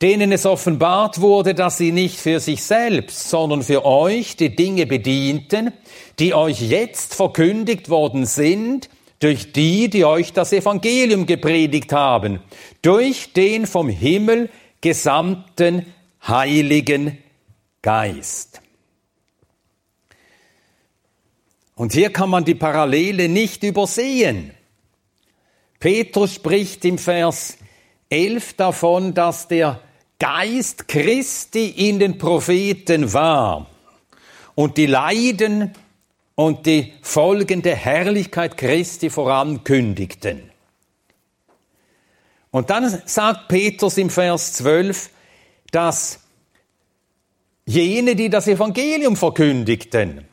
denen 0.00 0.30
es 0.30 0.46
offenbart 0.46 1.20
wurde, 1.20 1.54
dass 1.54 1.78
sie 1.78 1.92
nicht 1.92 2.18
für 2.18 2.40
sich 2.40 2.62
selbst, 2.62 3.28
sondern 3.28 3.62
für 3.62 3.84
euch 3.84 4.36
die 4.36 4.54
Dinge 4.54 4.86
bedienten, 4.86 5.72
die 6.18 6.34
euch 6.34 6.60
jetzt 6.60 7.14
verkündigt 7.14 7.88
worden 7.88 8.24
sind, 8.24 8.88
durch 9.18 9.52
die, 9.52 9.90
die 9.90 10.04
euch 10.04 10.32
das 10.32 10.52
Evangelium 10.52 11.26
gepredigt 11.26 11.92
haben, 11.92 12.40
durch 12.82 13.32
den 13.32 13.66
vom 13.66 13.88
Himmel 13.88 14.50
gesandten 14.80 15.92
Heiligen 16.26 17.18
Geist. 17.82 18.60
Und 21.74 21.92
hier 21.92 22.12
kann 22.12 22.30
man 22.30 22.44
die 22.44 22.54
Parallele 22.54 23.28
nicht 23.28 23.62
übersehen. 23.62 24.52
Petrus 25.80 26.34
spricht 26.34 26.84
im 26.84 26.98
Vers 26.98 27.56
11 28.10 28.54
davon, 28.54 29.14
dass 29.14 29.46
der 29.46 29.80
Geist 30.18 30.88
Christi 30.88 31.68
in 31.68 31.98
den 31.98 32.18
Propheten 32.18 33.12
war 33.12 33.66
und 34.54 34.76
die 34.76 34.86
Leiden 34.86 35.72
und 36.34 36.66
die 36.66 36.92
folgende 37.02 37.74
Herrlichkeit 37.74 38.56
Christi 38.56 39.10
vorankündigten. 39.10 40.50
Und 42.50 42.70
dann 42.70 43.02
sagt 43.06 43.48
Petrus 43.48 43.98
im 43.98 44.10
Vers 44.10 44.54
12, 44.54 45.10
dass 45.70 46.20
jene, 47.66 48.16
die 48.16 48.30
das 48.30 48.48
Evangelium 48.48 49.16
verkündigten, 49.16 50.26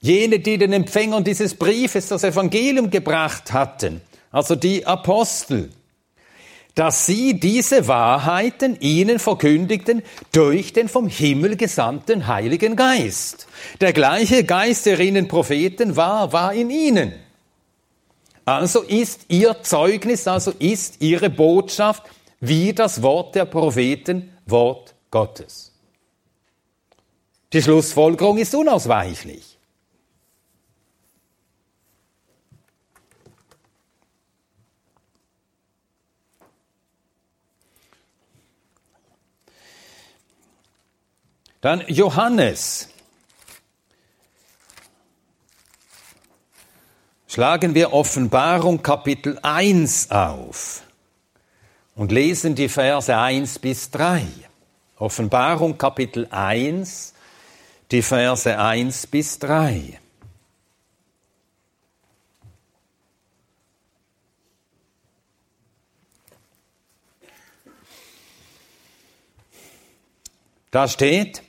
jene, 0.00 0.38
die 0.38 0.58
den 0.58 0.72
Empfängern 0.72 1.24
dieses 1.24 1.54
Briefes 1.54 2.08
das 2.08 2.22
Evangelium 2.22 2.90
gebracht 2.90 3.52
hatten, 3.52 4.00
also 4.30 4.54
die 4.54 4.86
Apostel, 4.86 5.70
dass 6.74 7.06
sie 7.06 7.38
diese 7.38 7.88
Wahrheiten 7.88 8.78
ihnen 8.80 9.18
verkündigten 9.18 10.02
durch 10.32 10.72
den 10.72 10.88
vom 10.88 11.08
Himmel 11.08 11.56
gesandten 11.56 12.26
Heiligen 12.26 12.76
Geist. 12.76 13.46
Der 13.80 13.92
gleiche 13.92 14.44
Geist, 14.44 14.86
der 14.86 14.98
in 15.00 15.14
den 15.14 15.28
Propheten 15.28 15.96
war, 15.96 16.32
war 16.32 16.54
in 16.54 16.70
ihnen. 16.70 17.12
Also 18.44 18.80
ist 18.80 19.26
ihr 19.28 19.62
Zeugnis, 19.62 20.26
also 20.26 20.52
ist 20.58 21.00
ihre 21.00 21.30
Botschaft 21.30 22.02
wie 22.40 22.72
das 22.72 23.02
Wort 23.02 23.34
der 23.34 23.44
Propheten 23.44 24.32
Wort 24.46 24.94
Gottes. 25.10 25.72
Die 27.52 27.62
Schlussfolgerung 27.62 28.38
ist 28.38 28.54
unausweichlich. 28.54 29.49
Dann 41.60 41.84
Johannes. 41.88 42.88
Schlagen 47.28 47.74
wir 47.74 47.92
Offenbarung 47.92 48.82
Kapitel 48.82 49.38
1 49.42 50.10
auf 50.10 50.82
und 51.94 52.10
lesen 52.12 52.54
die 52.54 52.68
Verse 52.68 53.14
1 53.14 53.58
bis 53.58 53.90
3. 53.90 54.26
Offenbarung 54.96 55.76
Kapitel 55.78 56.26
1, 56.30 57.14
die 57.90 58.02
Verse 58.02 58.58
1 58.58 59.06
bis 59.06 59.38
3. 59.38 60.00
Da 70.70 70.88
steht, 70.88 71.42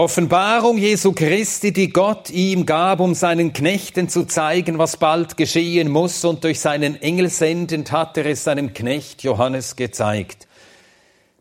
Offenbarung 0.00 0.78
Jesu 0.78 1.12
Christi, 1.12 1.74
die 1.74 1.90
Gott 1.90 2.30
ihm 2.30 2.64
gab, 2.64 3.00
um 3.00 3.12
seinen 3.12 3.52
Knechten 3.52 4.08
zu 4.08 4.24
zeigen, 4.24 4.78
was 4.78 4.96
bald 4.96 5.36
geschehen 5.36 5.90
muss, 5.90 6.24
und 6.24 6.42
durch 6.42 6.58
seinen 6.58 7.02
Engel 7.02 7.28
sendend 7.28 7.92
hat 7.92 8.16
er 8.16 8.24
es 8.24 8.44
seinem 8.44 8.72
Knecht 8.72 9.22
Johannes 9.22 9.76
gezeigt, 9.76 10.48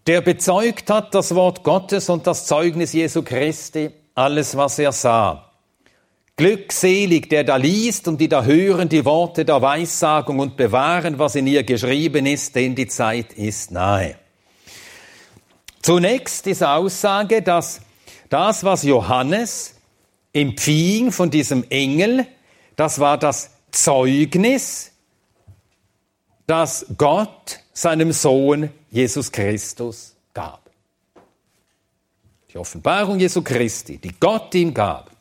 der 0.07 0.19
bezeugt 0.19 0.89
hat 0.89 1.15
das 1.15 1.33
Wort 1.35 1.63
Gottes 1.63 2.09
und 2.09 2.27
das 2.27 2.47
Zeugnis 2.47 2.91
Jesu 2.91 3.23
Christi, 3.23 3.91
alles, 4.13 4.57
was 4.57 4.77
er 4.77 4.91
sah. 4.91 5.51
Glückselig, 6.35 7.29
der 7.29 7.45
da 7.45 7.55
liest 7.55 8.09
und 8.09 8.19
die 8.19 8.27
da 8.27 8.43
hören 8.43 8.89
die 8.89 9.05
Worte 9.05 9.45
der 9.45 9.61
Weissagung 9.61 10.39
und 10.39 10.57
bewahren, 10.57 11.17
was 11.17 11.35
in 11.35 11.47
ihr 11.47 11.63
geschrieben 11.63 12.25
ist, 12.25 12.55
denn 12.55 12.75
die 12.75 12.87
Zeit 12.87 13.31
ist 13.31 13.71
nahe. 13.71 14.15
Zunächst 15.81 16.45
diese 16.45 16.71
Aussage, 16.71 17.41
dass 17.41 17.79
das, 18.29 18.63
was 18.63 18.83
Johannes 18.83 19.75
empfing 20.33 21.11
von 21.11 21.29
diesem 21.29 21.63
Engel, 21.69 22.25
das 22.75 22.99
war 22.99 23.17
das 23.17 23.51
Zeugnis, 23.71 24.91
das 26.47 26.85
Gott 26.97 27.59
seinem 27.73 28.11
Sohn 28.11 28.71
Jesus 28.89 29.31
Christus 29.31 30.15
gab. 30.33 30.69
Die 32.51 32.57
Offenbarung 32.57 33.19
Jesu 33.19 33.43
Christi, 33.43 33.97
die 33.97 34.13
Gott 34.19 34.55
ihm 34.55 34.73
gab, 34.73 35.11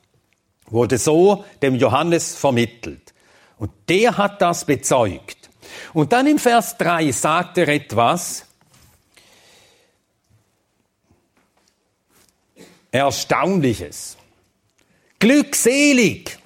wurde 0.66 0.96
so 0.96 1.44
dem 1.60 1.74
Johannes 1.74 2.34
vermittelt. 2.34 3.12
Und 3.58 3.70
der 3.88 4.16
hat 4.16 4.40
das 4.40 4.64
bezeugt. 4.64 5.50
Und 5.92 6.12
dann 6.12 6.26
im 6.26 6.38
Vers 6.38 6.78
3 6.78 7.10
sagt 7.12 7.58
er 7.58 7.68
etwas, 7.68 8.46
Erstaunliches. 12.90 14.16
Glückselig, 15.18 16.38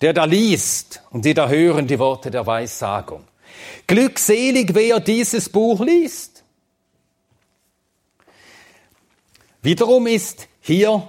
der 0.00 0.12
da 0.12 0.24
liest 0.24 1.02
und 1.10 1.24
die 1.24 1.34
da 1.34 1.48
hören 1.48 1.86
die 1.86 1.98
Worte 1.98 2.30
der 2.30 2.46
Weissagung. 2.46 3.24
Glückselig, 3.86 4.74
wer 4.74 5.00
dieses 5.00 5.48
Buch 5.48 5.80
liest. 5.80 6.44
Wiederum 9.62 10.06
ist 10.06 10.48
hier 10.60 11.08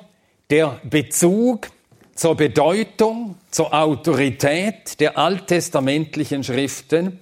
der 0.50 0.80
Bezug 0.84 1.70
zur 2.16 2.36
Bedeutung, 2.36 3.38
zur 3.50 3.74
Autorität 3.74 5.00
der 5.00 5.18
alttestamentlichen 5.18 6.44
Schriften 6.44 7.20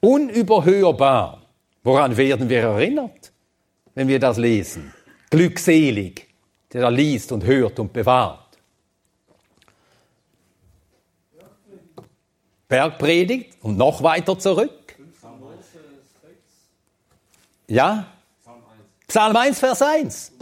unüberhörbar. 0.00 1.42
Woran 1.82 2.16
werden 2.16 2.48
wir 2.48 2.60
erinnert, 2.60 3.32
wenn 3.94 4.08
wir 4.08 4.20
das 4.20 4.36
lesen? 4.36 4.94
Glückselig 5.30 6.27
der 6.72 6.82
da 6.82 6.88
liest 6.88 7.32
und 7.32 7.44
hört 7.44 7.78
und 7.78 7.92
bewahrt. 7.92 8.40
Bergpredigt 12.68 13.56
und 13.62 13.78
noch 13.78 14.02
weiter 14.02 14.38
zurück. 14.38 14.96
Ja? 17.66 18.06
Psalm 19.06 19.36
1, 19.36 19.58
Vers 19.58 19.82
1. 19.82 20.32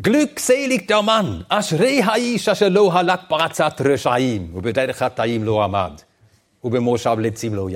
Glückselig 0.00 0.86
der 0.86 1.02
Mann. 1.02 1.44
Ashrei 1.48 2.02
haish 2.02 2.48
asher 2.48 2.70
lo 2.70 2.92
halak 2.92 3.28
baratzat 3.28 3.80
reshaim. 3.82 4.54
Ubederech 4.54 5.00
hatayim 5.00 5.44
lo. 5.44 5.62
Ubemoshab 6.62 7.18
letzim 7.20 7.54
lo. 7.54 7.70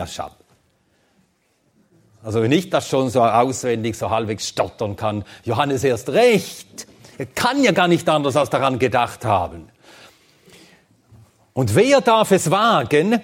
Also 2.23 2.43
wenn 2.43 2.53
ich 2.53 2.69
das 2.71 2.89
schon 2.89 3.11
so 3.11 3.23
auswendig, 3.23 3.97
so 3.97 4.11
halbwegs 4.11 4.49
stottern 4.49 4.97
kann, 4.97 5.25
Johannes 5.45 5.85
erst 5.85 6.09
recht 6.09 6.87
Er 7.19 7.27
kann 7.27 7.63
ja 7.63 7.73
gar 7.73 7.89
nicht 7.89 8.09
anders 8.09 8.37
als 8.37 8.49
daran 8.49 8.79
gedacht 8.79 9.25
haben. 9.25 9.69
Und 11.53 11.75
wer 11.75 12.01
darf 12.01 12.31
es 12.31 12.51
wagen, 12.53 13.21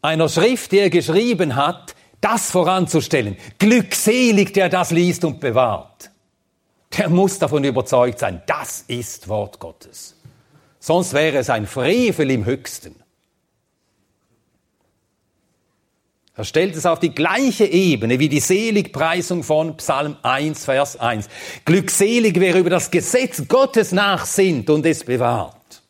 einer 0.00 0.28
Schrift, 0.28 0.70
die 0.70 0.78
er 0.78 0.90
geschrieben 0.90 1.56
hat, 1.56 1.96
das 2.20 2.52
voranzustellen? 2.52 3.36
Glückselig, 3.58 4.54
der 4.54 4.68
das 4.68 4.92
liest 4.92 5.24
und 5.24 5.40
bewahrt. 5.40 6.10
Der 6.96 7.08
muss 7.08 7.40
davon 7.40 7.64
überzeugt 7.64 8.20
sein, 8.20 8.40
das 8.46 8.84
ist 8.86 9.28
Wort 9.28 9.58
Gottes. 9.58 10.16
Sonst 10.78 11.12
wäre 11.12 11.38
es 11.38 11.50
ein 11.50 11.66
Frevel 11.66 12.30
im 12.30 12.44
höchsten. 12.44 12.94
Er 16.36 16.44
stellt 16.44 16.74
es 16.74 16.84
auf 16.84 16.98
die 16.98 17.14
gleiche 17.14 17.64
Ebene 17.64 18.18
wie 18.18 18.28
die 18.28 18.40
Seligpreisung 18.40 19.44
von 19.44 19.76
Psalm 19.76 20.16
1, 20.22 20.64
Vers 20.64 20.98
1. 20.98 21.28
Glückselig, 21.64 22.40
wer 22.40 22.56
über 22.56 22.70
das 22.70 22.90
Gesetz 22.90 23.46
Gottes 23.46 23.92
nachsinnt 23.92 24.68
und 24.68 24.84
es 24.84 25.04
bewahrt. 25.04 25.82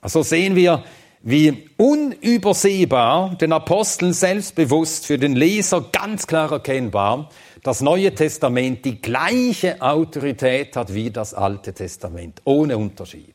Also 0.00 0.22
sehen 0.22 0.54
wir, 0.54 0.84
wie 1.22 1.70
unübersehbar, 1.78 3.36
den 3.40 3.52
Aposteln 3.52 4.12
selbstbewusst, 4.12 5.06
für 5.06 5.18
den 5.18 5.34
Leser 5.34 5.88
ganz 5.90 6.26
klar 6.26 6.52
erkennbar, 6.52 7.30
das 7.62 7.80
Neue 7.80 8.14
Testament 8.14 8.84
die 8.84 9.00
gleiche 9.00 9.80
Autorität 9.80 10.76
hat 10.76 10.92
wie 10.92 11.10
das 11.10 11.32
Alte 11.32 11.72
Testament, 11.72 12.42
ohne 12.44 12.76
Unterschied. 12.76 13.33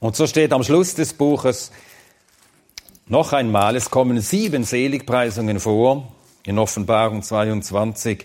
Und 0.00 0.16
so 0.16 0.26
steht 0.26 0.54
am 0.54 0.64
Schluss 0.64 0.94
des 0.94 1.12
Buches 1.12 1.70
noch 3.06 3.34
einmal, 3.34 3.76
es 3.76 3.90
kommen 3.90 4.18
sieben 4.20 4.64
Seligpreisungen 4.64 5.60
vor 5.60 6.10
in 6.44 6.58
Offenbarung 6.58 7.22
22. 7.22 8.24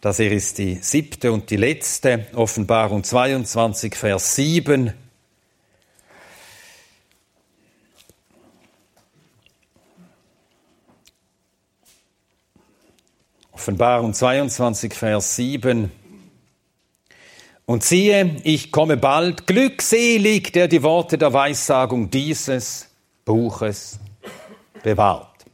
Das 0.00 0.16
hier 0.16 0.32
ist 0.32 0.56
die 0.56 0.76
siebte 0.76 1.30
und 1.30 1.50
die 1.50 1.56
letzte, 1.56 2.26
Offenbarung 2.32 3.04
22, 3.04 3.94
Vers 3.96 4.34
7. 4.36 4.94
Offenbarung 13.52 14.14
22, 14.14 14.94
Vers 14.94 15.36
7. 15.36 15.92
Und 17.68 17.84
siehe, 17.84 18.36
ich 18.44 18.72
komme 18.72 18.96
bald, 18.96 19.46
glückselig, 19.46 20.54
der 20.54 20.68
die 20.68 20.82
Worte 20.82 21.18
der 21.18 21.34
Weissagung 21.34 22.08
dieses 22.08 22.88
Buches 23.26 24.00
bewahrt. 24.82 25.44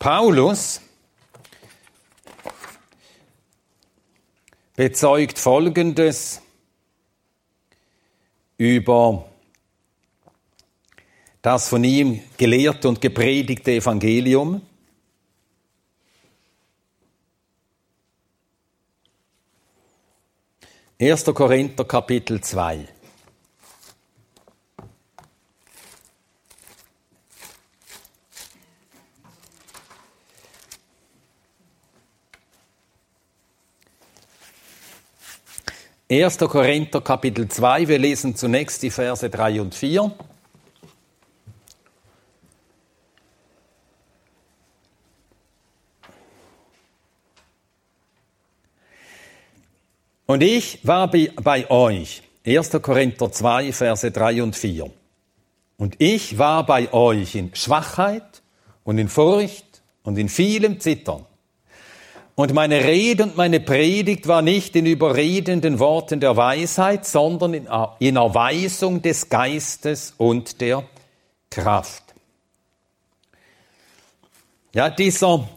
Paulus 0.00 0.80
bezeugt 4.74 5.38
Folgendes 5.38 6.42
über 8.56 9.24
das 11.42 11.68
von 11.68 11.84
ihm 11.84 12.20
gelehrte 12.36 12.88
und 12.88 13.00
gepredigte 13.00 13.72
Evangelium. 13.72 14.62
Erster 20.98 21.32
Korinther 21.32 21.84
Kapitel 21.84 22.40
2. 22.40 22.88
Erster 36.10 36.48
Korinther 36.48 37.02
Kapitel 37.02 37.46
2, 37.48 37.86
wir 37.86 37.98
lesen 37.98 38.34
zunächst 38.34 38.82
die 38.82 38.90
Verse 38.90 39.28
3 39.28 39.60
und 39.60 39.74
4. 39.74 40.10
Und 50.30 50.42
ich 50.42 50.86
war 50.86 51.10
bei, 51.10 51.70
euch. 51.70 52.22
1. 52.46 52.82
Korinther 52.82 53.32
2, 53.32 53.72
Verse 53.72 54.10
3 54.10 54.42
und 54.42 54.54
4. 54.54 54.90
Und 55.78 55.94
ich 55.98 56.36
war 56.36 56.66
bei 56.66 56.92
euch 56.92 57.34
in 57.34 57.54
Schwachheit 57.54 58.42
und 58.84 58.98
in 58.98 59.08
Furcht 59.08 59.64
und 60.02 60.18
in 60.18 60.28
vielem 60.28 60.80
Zittern. 60.80 61.24
Und 62.34 62.52
meine 62.52 62.84
Rede 62.84 63.22
und 63.22 63.38
meine 63.38 63.58
Predigt 63.58 64.28
war 64.28 64.42
nicht 64.42 64.76
in 64.76 64.84
überredenden 64.84 65.78
Worten 65.78 66.20
der 66.20 66.36
Weisheit, 66.36 67.06
sondern 67.06 67.54
in 67.98 68.16
Erweisung 68.16 69.00
des 69.00 69.30
Geistes 69.30 70.12
und 70.18 70.60
der 70.60 70.84
Kraft. 71.48 72.02
Ja, 74.74 74.90
dieser 74.90 75.48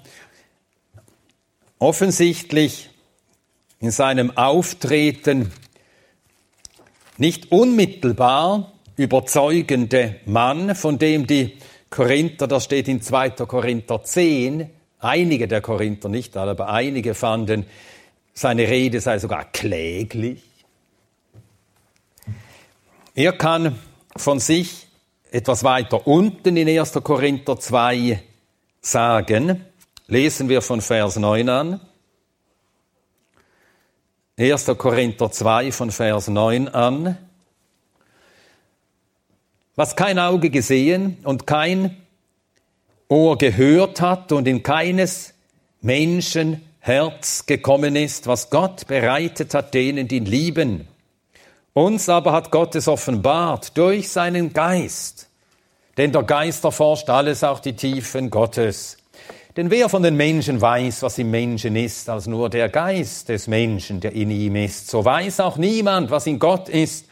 offensichtlich 1.78 2.91
in 3.82 3.91
seinem 3.91 4.38
Auftreten 4.38 5.51
nicht 7.17 7.51
unmittelbar 7.51 8.71
überzeugende 8.95 10.15
Mann, 10.25 10.75
von 10.75 10.97
dem 10.99 11.27
die 11.27 11.57
Korinther, 11.89 12.47
das 12.47 12.63
steht 12.63 12.88
in 12.88 13.01
2. 13.01 13.32
Korinther 13.32 14.03
10, 14.03 14.69
einige 14.99 15.47
der 15.47 15.61
Korinther, 15.61 16.07
nicht 16.07 16.38
alle, 16.38 16.51
aber 16.51 16.69
einige 16.69 17.15
fanden, 17.15 17.65
seine 18.34 18.67
Rede 18.67 19.01
sei 19.01 19.19
sogar 19.19 19.45
kläglich. 19.51 20.41
Er 23.13 23.34
kann 23.34 23.77
von 24.15 24.39
sich 24.39 24.88
etwas 25.32 25.63
weiter 25.63 26.07
unten 26.07 26.55
in 26.55 26.69
1. 26.69 26.93
Korinther 27.03 27.59
2 27.59 28.21
sagen, 28.82 29.65
lesen 30.07 30.49
wir 30.49 30.61
von 30.61 30.82
Vers 30.82 31.17
9 31.17 31.49
an. 31.49 31.82
1. 34.42 34.66
Korinther 34.76 35.32
2 35.32 35.72
von 35.72 35.92
Vers 35.92 36.28
9 36.28 36.68
an. 36.70 37.16
Was 39.76 39.96
kein 39.96 40.18
Auge 40.18 40.50
gesehen 40.50 41.18
und 41.26 41.46
kein 41.46 41.96
Ohr 43.08 43.38
gehört 43.38 44.02
hat 44.02 44.32
und 44.32 44.48
in 44.48 44.64
keines 44.64 45.36
Menschen 45.82 46.64
Herz 46.80 47.46
gekommen 47.46 47.96
ist, 47.96 48.26
was 48.26 48.50
Gott 48.50 48.88
bereitet 48.88 49.54
hat 49.54 49.76
denen, 49.76 50.08
die 50.08 50.18
ihn 50.18 50.26
lieben. 50.26 50.88
Uns 51.74 52.10
aber 52.10 52.32
hat 52.32 52.50
Gott 52.50 52.74
es 52.74 52.88
offenbart 52.88 53.78
durch 53.78 54.10
seinen 54.10 54.54
Geist. 54.54 55.30
Denn 55.98 56.12
der 56.12 56.24
Geist 56.24 56.64
erforscht 56.64 57.12
alles, 57.12 57.44
auch 57.44 57.60
die 57.60 57.76
Tiefen 57.76 58.32
Gottes. 58.32 58.98
Denn 59.58 59.70
wer 59.70 59.89
von 59.89 60.02
den 60.02 60.16
Menschen 60.16 60.62
weiß, 60.62 61.02
was 61.04 61.18
im 61.18 61.30
Menschen 61.30 61.76
ist, 61.76 62.08
als 62.10 62.26
nur 62.26 62.49
der 62.49 62.70
Geist 62.70 63.28
des 63.28 63.47
Menschen, 63.47 63.99
der 63.99 64.14
in 64.14 64.32
ihm 64.32 64.56
ist, 64.56 64.89
so 64.89 65.04
weiß 65.04 65.41
auch 65.41 65.58
niemand, 65.58 66.10
was 66.10 66.26
in 66.26 66.39
Gott 66.39 66.70
ist, 66.70 67.08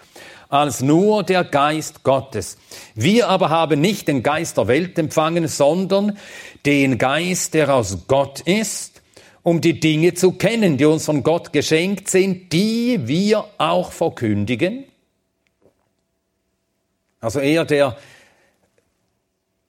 als 0.47 0.81
nur 0.81 1.23
der 1.23 1.43
Geist 1.43 2.03
Gottes. 2.03 2.57
Wir 2.95 3.27
aber 3.27 3.49
haben 3.49 3.81
nicht 3.81 4.07
den 4.07 4.23
Geist 4.23 4.57
der 4.57 4.67
Welt 4.67 4.97
empfangen, 4.97 5.47
sondern 5.47 6.17
den 6.65 6.97
Geist, 6.97 7.53
der 7.53 7.75
aus 7.75 8.07
Gott 8.07 8.39
ist, 8.41 9.01
um 9.43 9.59
die 9.59 9.79
Dinge 9.79 10.13
zu 10.13 10.31
kennen, 10.31 10.77
die 10.77 10.85
uns 10.85 11.05
von 11.05 11.23
Gott 11.23 11.51
geschenkt 11.51 12.09
sind, 12.09 12.53
die 12.53 13.07
wir 13.07 13.45
auch 13.57 13.91
verkündigen. 13.91 14.85
Also 17.19 17.39
er, 17.41 17.65
der 17.65 17.97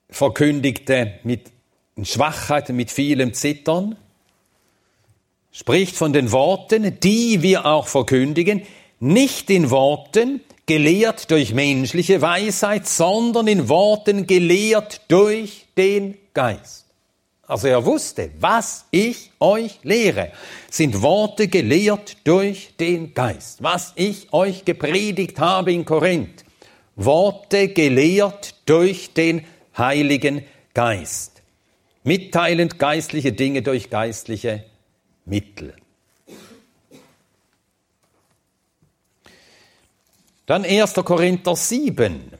verkündigte 0.09 1.13
mit 1.23 1.50
in 2.01 2.05
Schwachheit 2.05 2.67
und 2.67 2.77
mit 2.77 2.89
vielem 2.89 3.31
Zittern, 3.35 3.95
spricht 5.51 5.95
von 5.95 6.13
den 6.13 6.31
Worten, 6.31 6.99
die 6.99 7.43
wir 7.43 7.67
auch 7.67 7.87
verkündigen, 7.87 8.63
nicht 8.99 9.51
in 9.51 9.69
Worten 9.69 10.41
gelehrt 10.65 11.29
durch 11.29 11.53
menschliche 11.53 12.19
Weisheit, 12.23 12.87
sondern 12.87 13.45
in 13.45 13.69
Worten 13.69 14.25
gelehrt 14.25 15.01
durch 15.09 15.67
den 15.77 16.17
Geist. 16.33 16.87
Also 17.43 17.67
er 17.67 17.85
wusste, 17.85 18.31
was 18.39 18.85
ich 18.89 19.29
euch 19.39 19.77
lehre, 19.83 20.31
sind 20.71 21.03
Worte 21.03 21.49
gelehrt 21.49 22.17
durch 22.23 22.73
den 22.79 23.13
Geist. 23.13 23.61
Was 23.61 23.93
ich 23.93 24.33
euch 24.33 24.65
gepredigt 24.65 25.39
habe 25.39 25.71
in 25.71 25.85
Korinth, 25.85 26.45
Worte 26.95 27.67
gelehrt 27.67 28.55
durch 28.65 29.13
den 29.13 29.45
Heiligen 29.77 30.43
Geist. 30.73 31.30
Mitteilend 32.03 32.79
geistliche 32.79 33.31
Dinge 33.31 33.61
durch 33.61 33.89
geistliche 33.89 34.63
Mittel. 35.25 35.75
Dann 40.45 40.65
1. 40.65 40.95
Korinther 40.95 41.55
7. 41.55 42.33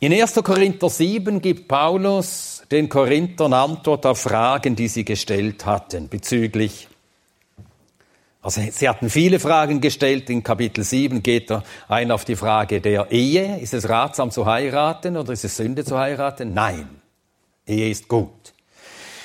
In 0.00 0.12
1. 0.12 0.34
Korinther 0.34 0.90
7 0.90 1.40
gibt 1.40 1.66
Paulus 1.66 2.62
den 2.70 2.88
Korinthern 2.88 3.52
Antwort 3.52 4.04
auf 4.04 4.20
Fragen, 4.20 4.76
die 4.76 4.88
sie 4.88 5.04
gestellt 5.04 5.64
hatten 5.64 6.08
bezüglich 6.08 6.88
also 8.40 8.60
sie 8.70 8.88
hatten 8.88 9.10
viele 9.10 9.40
Fragen 9.40 9.80
gestellt. 9.80 10.30
In 10.30 10.42
Kapitel 10.42 10.84
7 10.84 11.22
geht 11.22 11.50
er 11.50 11.64
ein 11.88 12.10
auf 12.10 12.24
die 12.24 12.36
Frage 12.36 12.80
der 12.80 13.10
Ehe. 13.10 13.58
Ist 13.58 13.74
es 13.74 13.88
ratsam 13.88 14.30
zu 14.30 14.46
heiraten 14.46 15.16
oder 15.16 15.32
ist 15.32 15.44
es 15.44 15.56
Sünde 15.56 15.84
zu 15.84 15.98
heiraten? 15.98 16.54
Nein. 16.54 16.88
Ehe 17.66 17.90
ist 17.90 18.08
gut. 18.08 18.54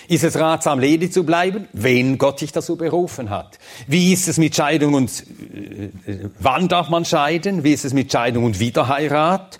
Ist 0.07 0.23
es 0.23 0.37
ratsam, 0.37 0.79
ledig 0.79 1.13
zu 1.13 1.23
bleiben, 1.23 1.67
wenn 1.71 2.17
Gott 2.17 2.41
dich 2.41 2.51
dazu 2.51 2.75
berufen 2.75 3.29
hat? 3.29 3.57
Wie 3.87 4.11
ist 4.11 4.27
es 4.27 4.37
mit 4.37 4.55
Scheidung 4.55 4.95
und 4.95 5.23
äh, 5.53 6.29
wann 6.39 6.67
darf 6.67 6.89
man 6.89 7.05
scheiden? 7.05 7.63
Wie 7.63 7.71
ist 7.71 7.85
es 7.85 7.93
mit 7.93 8.11
Scheidung 8.11 8.43
und 8.43 8.59
Wiederheirat? 8.59 9.59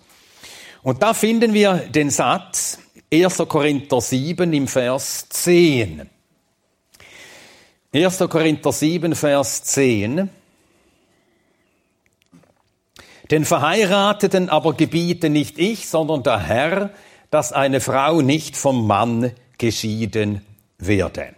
Und 0.82 1.02
da 1.02 1.14
finden 1.14 1.54
wir 1.54 1.76
den 1.76 2.10
Satz 2.10 2.80
1. 3.14 3.38
Korinther 3.48 4.02
7 4.02 4.52
im 4.52 4.68
Vers 4.68 5.30
10. 5.30 6.10
1. 7.94 8.18
Korinther 8.30 8.72
7, 8.72 9.14
Vers 9.14 9.64
10. 9.64 10.30
Den 13.30 13.46
Verheirateten 13.46 14.50
aber 14.50 14.74
gebiete 14.74 15.30
nicht 15.30 15.60
ich, 15.60 15.88
sondern 15.88 16.24
der 16.24 16.40
Herr, 16.40 16.90
dass 17.30 17.54
eine 17.54 17.82
Frau 17.82 18.22
nicht 18.22 18.58
vom 18.58 18.88
Mann 18.88 19.32
geschieden 19.58 20.46
werde. 20.78 21.36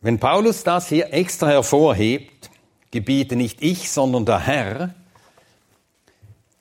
Wenn 0.00 0.18
Paulus 0.18 0.64
das 0.64 0.88
hier 0.88 1.12
extra 1.12 1.48
hervorhebt, 1.48 2.50
gebiete 2.90 3.36
nicht 3.36 3.62
ich, 3.62 3.90
sondern 3.90 4.24
der 4.24 4.40
Herr, 4.40 4.94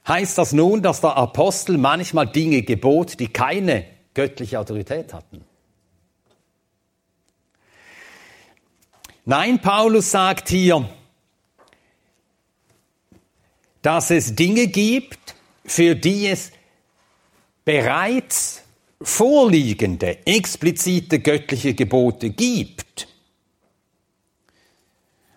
Heißt 0.08 0.38
das 0.38 0.52
nun, 0.52 0.82
dass 0.82 1.00
der 1.00 1.16
Apostel 1.16 1.78
manchmal 1.78 2.28
Dinge 2.28 2.64
gebot, 2.64 3.20
die 3.20 3.28
keine 3.28 3.86
göttliche 4.14 4.60
Autorität 4.60 5.14
hatten? 5.14 5.46
Nein, 9.32 9.62
Paulus 9.62 10.12
sagt 10.12 10.50
hier, 10.50 10.90
dass 13.82 14.12
es 14.12 14.36
Dinge 14.36 14.68
gibt, 14.68 15.36
für 15.64 15.96
die 15.96 16.28
es 16.28 16.52
bereits 17.64 18.62
vorliegende, 19.02 20.28
explizite 20.28 21.20
göttliche 21.20 21.74
Gebote 21.74 22.32
gibt. 22.32 23.08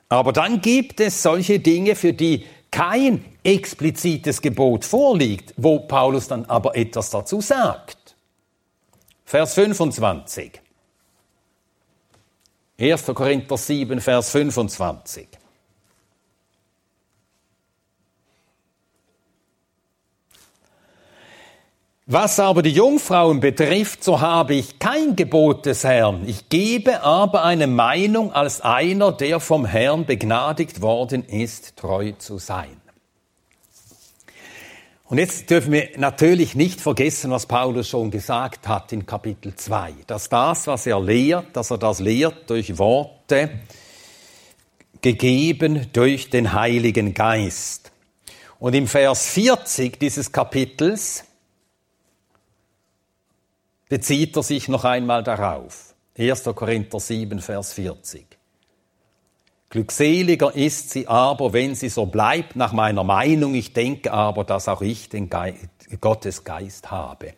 Aber 0.09 0.33
dann 0.33 0.61
gibt 0.61 0.99
es 0.99 1.23
solche 1.23 1.61
Dinge, 1.61 1.95
für 1.95 2.15
die 2.15 2.47
kein 2.73 3.25
explizites 3.45 4.43
Gebot 4.43 4.85
vorliegt, 4.85 5.55
wo 5.57 5.79
Paulus 5.79 6.27
dann 6.27 6.47
aber 6.47 6.77
etwas 6.77 7.11
dazu 7.11 7.41
sagt. 7.41 8.17
Vers 9.25 9.55
25. 9.55 10.64
1. 12.85 13.07
Korinther 13.14 13.57
7, 13.57 13.99
Vers 13.99 14.30
25. 14.30 15.26
Was 22.07 22.39
aber 22.39 22.61
die 22.61 22.72
Jungfrauen 22.72 23.41
betrifft, 23.41 24.05
so 24.05 24.20
habe 24.20 24.55
ich 24.55 24.78
kein 24.78 25.16
Gebot 25.16 25.64
des 25.64 25.85
Herrn. 25.85 26.28
Ich 26.28 26.51
gebe 26.51 27.03
aber 27.03 27.45
eine 27.45 27.66
Meinung 27.66 28.35
als 28.35 28.61
einer, 28.61 29.12
der 29.12 29.41
vom 29.41 29.64
Herrn 29.64 30.05
begnadigt 30.05 30.82
worden 30.82 31.24
ist, 31.24 31.76
treu 31.76 32.12
zu 32.18 32.37
sein. 32.37 32.84
Und 35.15 35.19
jetzt 35.19 35.49
dürfen 35.49 35.71
wir 35.71 35.91
natürlich 35.97 36.57
nicht 36.57 36.81
vergessen, 36.81 37.31
was 37.31 37.47
Paulus 37.47 37.89
schon 37.89 38.11
gesagt 38.11 38.67
hat 38.67 38.91
in 38.91 39.07
Kapitel 39.07 39.55
2, 39.55 39.95
dass 40.09 40.29
das, 40.29 40.67
was 40.67 40.89
er 40.89 41.01
lehrt, 41.01 41.57
dass 41.57 41.71
er 41.71 41.79
das 41.79 42.01
lehrt 42.01 42.51
durch 42.51 42.79
Worte, 42.79 43.61
gegeben 45.01 45.87
durch 45.93 46.31
den 46.31 46.53
Heiligen 46.53 47.15
Geist. 47.15 47.93
Und 48.59 48.75
im 48.75 48.89
Vers 48.89 49.29
40 49.29 50.01
dieses 50.01 50.33
Kapitels 50.33 51.23
bezieht 53.89 54.37
er 54.37 54.43
sich 54.43 54.67
noch 54.67 54.83
einmal 54.83 55.23
darauf. 55.23 55.95
1. 56.19 56.43
Korinther 56.43 56.99
7, 56.99 57.39
Vers 57.39 57.73
40. 57.75 58.34
Glückseliger 59.75 60.55
ist 60.55 60.91
sie 60.91 61.09
aber, 61.09 61.53
wenn 61.53 61.75
sie 61.75 61.89
so 61.89 62.07
bleibt, 62.07 62.55
nach 62.55 62.72
meiner 62.72 63.03
Meinung. 63.03 63.57
Ich 63.57 63.72
denke 63.72 64.12
aber, 64.12 64.45
dass 64.45 64.68
auch 64.68 64.83
ich 64.83 65.09
den 65.09 65.29
Ge 65.29 65.55
Gottes 66.01 66.45
Geist 66.45 66.93
habe. 66.93 67.35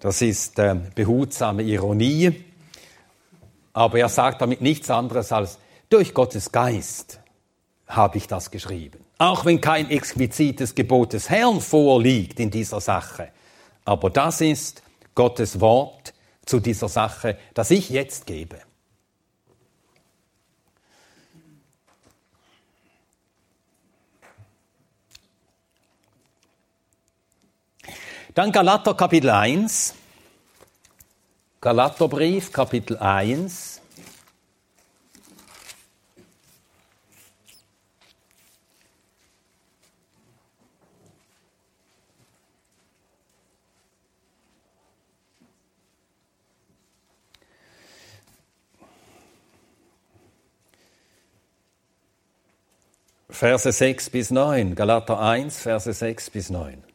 Das 0.00 0.20
ist 0.20 0.58
äh, 0.58 0.74
behutsame 0.92 1.62
Ironie, 1.62 2.44
aber 3.72 4.00
er 4.00 4.08
sagt 4.08 4.42
damit 4.42 4.60
nichts 4.60 4.90
anderes 4.90 5.30
als, 5.30 5.60
durch 5.88 6.12
Gottes 6.14 6.50
Geist 6.50 7.20
habe 7.86 8.18
ich 8.18 8.26
das 8.26 8.50
geschrieben. 8.50 8.98
Auch 9.18 9.44
wenn 9.44 9.60
kein 9.60 9.88
explizites 9.88 10.74
Gebot 10.74 11.12
des 11.12 11.30
Herrn 11.30 11.60
vorliegt 11.60 12.40
in 12.40 12.50
dieser 12.50 12.80
Sache. 12.80 13.28
Aber 13.84 14.10
das 14.10 14.40
ist 14.40 14.82
Gottes 15.14 15.60
Wort 15.60 16.12
zu 16.44 16.58
dieser 16.58 16.88
Sache, 16.88 17.38
das 17.54 17.70
ich 17.70 17.90
jetzt 17.90 18.26
gebe. 18.26 18.67
Dann 28.38 28.52
Galater 28.52 28.94
Kapitel 28.94 29.30
1. 29.30 29.96
Galaterbrief 31.60 32.52
Kapitel 32.52 32.96
1. 32.96 33.80
Verse 53.30 53.72
6 53.72 54.10
bis 54.10 54.30
9, 54.30 54.76
Galater 54.76 55.18
1, 55.18 55.58
Verse 55.58 55.92
6 55.92 56.30
bis 56.30 56.50
9. 56.50 56.87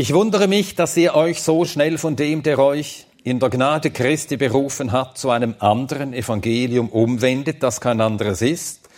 Ich 0.00 0.14
wundere 0.14 0.48
mich, 0.48 0.76
dass 0.76 0.96
ihr 0.96 1.14
euch 1.14 1.42
so 1.42 1.66
schnell 1.66 1.98
von 1.98 2.16
dem, 2.16 2.42
der 2.42 2.58
euch 2.58 3.04
in 3.22 3.38
der 3.38 3.50
Gnade 3.50 3.90
Christi 3.90 4.38
berufen 4.38 4.92
hat, 4.92 5.18
zu 5.18 5.28
einem 5.28 5.54
anderen 5.58 6.14
Evangelium 6.14 6.88
umwendet, 6.88 7.62
das 7.62 7.82
kein 7.82 8.00
anderes 8.00 8.40
ist, 8.40 8.88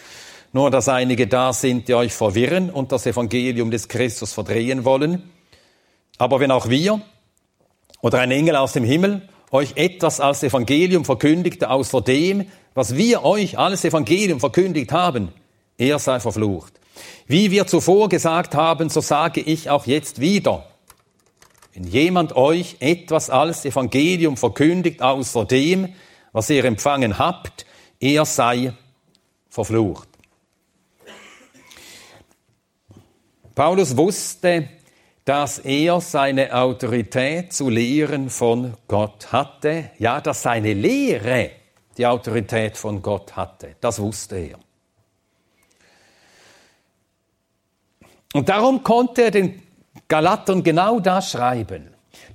nur 0.52 0.70
dass 0.70 0.88
einige 0.88 1.26
da 1.26 1.52
sind, 1.52 1.88
die 1.88 1.94
euch 1.94 2.12
verwirren 2.12 2.70
und 2.70 2.92
das 2.92 3.04
Evangelium 3.04 3.72
des 3.72 3.88
Christus 3.88 4.32
verdrehen 4.32 4.84
wollen. 4.84 5.28
Aber 6.18 6.38
wenn 6.38 6.52
auch 6.52 6.68
wir 6.68 7.02
oder 8.00 8.20
ein 8.20 8.30
Engel 8.30 8.54
aus 8.54 8.72
dem 8.72 8.84
Himmel 8.84 9.22
euch 9.50 9.72
etwas 9.74 10.20
als 10.20 10.44
Evangelium 10.44 11.04
verkündigte, 11.04 11.68
außer 11.68 12.00
dem, 12.00 12.46
was 12.74 12.94
wir 12.94 13.24
euch 13.24 13.58
als 13.58 13.84
Evangelium 13.84 14.38
verkündigt 14.38 14.92
haben, 14.92 15.32
er 15.78 15.98
sei 15.98 16.20
verflucht. 16.20 16.74
Wie 17.26 17.50
wir 17.50 17.66
zuvor 17.66 18.08
gesagt 18.08 18.54
haben, 18.54 18.88
so 18.88 19.00
sage 19.00 19.40
ich 19.40 19.68
auch 19.68 19.86
jetzt 19.86 20.20
wieder, 20.20 20.68
wenn 21.74 21.84
jemand 21.84 22.36
euch 22.36 22.76
etwas 22.80 23.30
als 23.30 23.64
Evangelium 23.64 24.36
verkündigt, 24.36 25.00
außer 25.00 25.44
dem, 25.44 25.94
was 26.32 26.50
ihr 26.50 26.64
empfangen 26.64 27.18
habt, 27.18 27.66
er 27.98 28.24
sei 28.24 28.72
verflucht. 29.48 30.08
Paulus 33.54 33.96
wusste, 33.96 34.68
dass 35.24 35.58
er 35.58 36.00
seine 36.00 36.54
Autorität 36.54 37.52
zu 37.52 37.68
lehren 37.68 38.28
von 38.28 38.74
Gott 38.88 39.32
hatte, 39.32 39.90
ja, 39.98 40.20
dass 40.20 40.42
seine 40.42 40.72
Lehre 40.72 41.50
die 41.96 42.06
Autorität 42.06 42.76
von 42.76 43.02
Gott 43.02 43.36
hatte. 43.36 43.76
Das 43.80 44.00
wusste 44.00 44.36
er. 44.36 44.58
Und 48.32 48.48
darum 48.48 48.82
konnte 48.82 49.24
er 49.24 49.30
den 49.30 49.62
Galatern 50.12 50.62
genau 50.62 51.00
das 51.00 51.30
schreiben. 51.30 51.88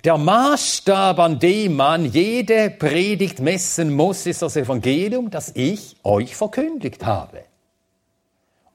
Der 0.04 0.18
Maßstab, 0.18 1.20
an 1.20 1.38
dem 1.38 1.76
man 1.76 2.06
jede 2.06 2.72
Predigt 2.72 3.40
messen 3.40 3.94
muss, 3.94 4.26
ist 4.26 4.42
das 4.42 4.56
Evangelium, 4.56 5.30
das 5.30 5.52
ich 5.54 5.96
euch 6.04 6.36
verkündigt 6.36 7.06
habe. 7.06 7.44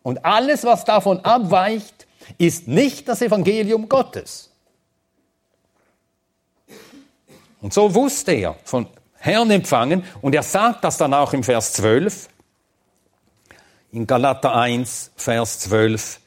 Und 0.05 0.25
alles, 0.25 0.63
was 0.63 0.85
davon 0.85 1.19
abweicht, 1.25 2.07
ist 2.39 2.69
nicht 2.69 3.09
das 3.09 3.23
Evangelium 3.23 3.89
Gottes. 3.89 4.53
Und 7.61 7.75
so 7.75 7.93
wusste 7.97 8.31
er 8.31 8.55
von 8.63 8.87
Herrn 9.15 9.51
empfangen 9.51 10.05
und 10.21 10.33
er 10.33 10.45
sagt 10.45 10.85
das 10.85 10.97
dann 10.97 11.13
auch 11.13 11.33
im 11.33 11.43
Vers 11.43 11.73
12, 11.73 12.29
in 13.91 14.07
Galater 14.07 14.55
1, 14.55 15.11
Vers 15.17 15.59
12. 15.59 16.21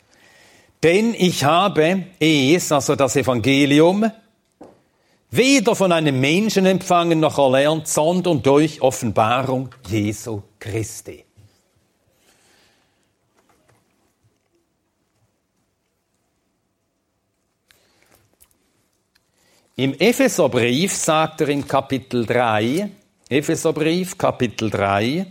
Denn 0.86 1.16
ich 1.16 1.44
habe 1.44 2.06
es, 2.20 2.72
also 2.72 2.96
das 2.96 3.16
Evangelium, 3.16 4.12
weder 5.32 5.76
von 5.76 5.92
einem 5.92 6.20
Menschen 6.22 6.68
empfangen 6.68 7.20
noch 7.20 7.40
erlernt, 7.40 7.88
sondern 7.88 8.44
durch 8.44 8.80
Offenbarung 8.84 9.74
Jesu 9.88 10.44
Christi. 10.60 11.26
Im 19.78 19.96
Epheserbrief 19.96 20.94
sagt 20.94 21.42
er 21.42 21.50
in 21.50 21.68
Kapitel 21.68 22.28
3, 22.28 22.92
Epheserbrief 23.28 24.20
Kapitel 24.20 24.70
3, 24.70 25.26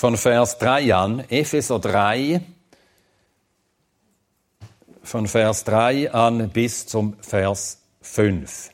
von 0.00 0.16
Vers 0.16 0.56
3 0.56 0.94
an, 0.94 1.24
Epheser 1.28 1.78
3, 1.78 2.40
von 5.02 5.26
Vers 5.26 5.64
3 5.64 6.10
an 6.10 6.48
bis 6.48 6.86
zum 6.86 7.18
Vers 7.20 7.82
5 8.00 8.70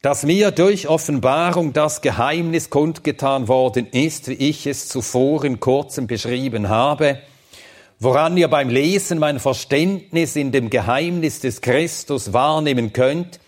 dass 0.00 0.22
mir 0.22 0.52
durch 0.52 0.86
Offenbarung 0.86 1.72
das 1.72 2.02
Geheimnis 2.02 2.70
kundgetan 2.70 3.48
worden 3.48 3.88
ist, 3.90 4.28
wie 4.28 4.34
ich 4.34 4.64
es 4.68 4.88
zuvor 4.88 5.44
in 5.44 5.58
kurzem 5.58 6.06
beschrieben 6.06 6.68
habe, 6.68 7.18
woran 7.98 8.36
ihr 8.36 8.46
beim 8.46 8.68
Lesen 8.68 9.18
mein 9.18 9.40
Verständnis 9.40 10.36
in 10.36 10.52
dem 10.52 10.70
Geheimnis 10.70 11.40
des 11.40 11.62
Christus 11.62 12.32
wahrnehmen 12.32 12.92
könnt, 12.92 13.40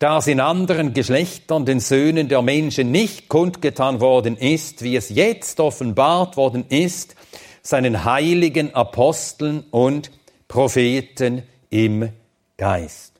da 0.00 0.16
es 0.16 0.26
in 0.26 0.40
anderen 0.40 0.94
Geschlechtern 0.94 1.66
den 1.66 1.78
Söhnen 1.78 2.28
der 2.28 2.40
Menschen 2.40 2.90
nicht 2.90 3.28
kundgetan 3.28 4.00
worden 4.00 4.36
ist, 4.36 4.82
wie 4.82 4.96
es 4.96 5.10
jetzt 5.10 5.60
offenbart 5.60 6.38
worden 6.38 6.64
ist, 6.70 7.14
seinen 7.62 8.04
heiligen 8.06 8.74
Aposteln 8.74 9.62
und 9.70 10.10
Propheten 10.48 11.42
im 11.68 12.08
Geist. 12.56 13.12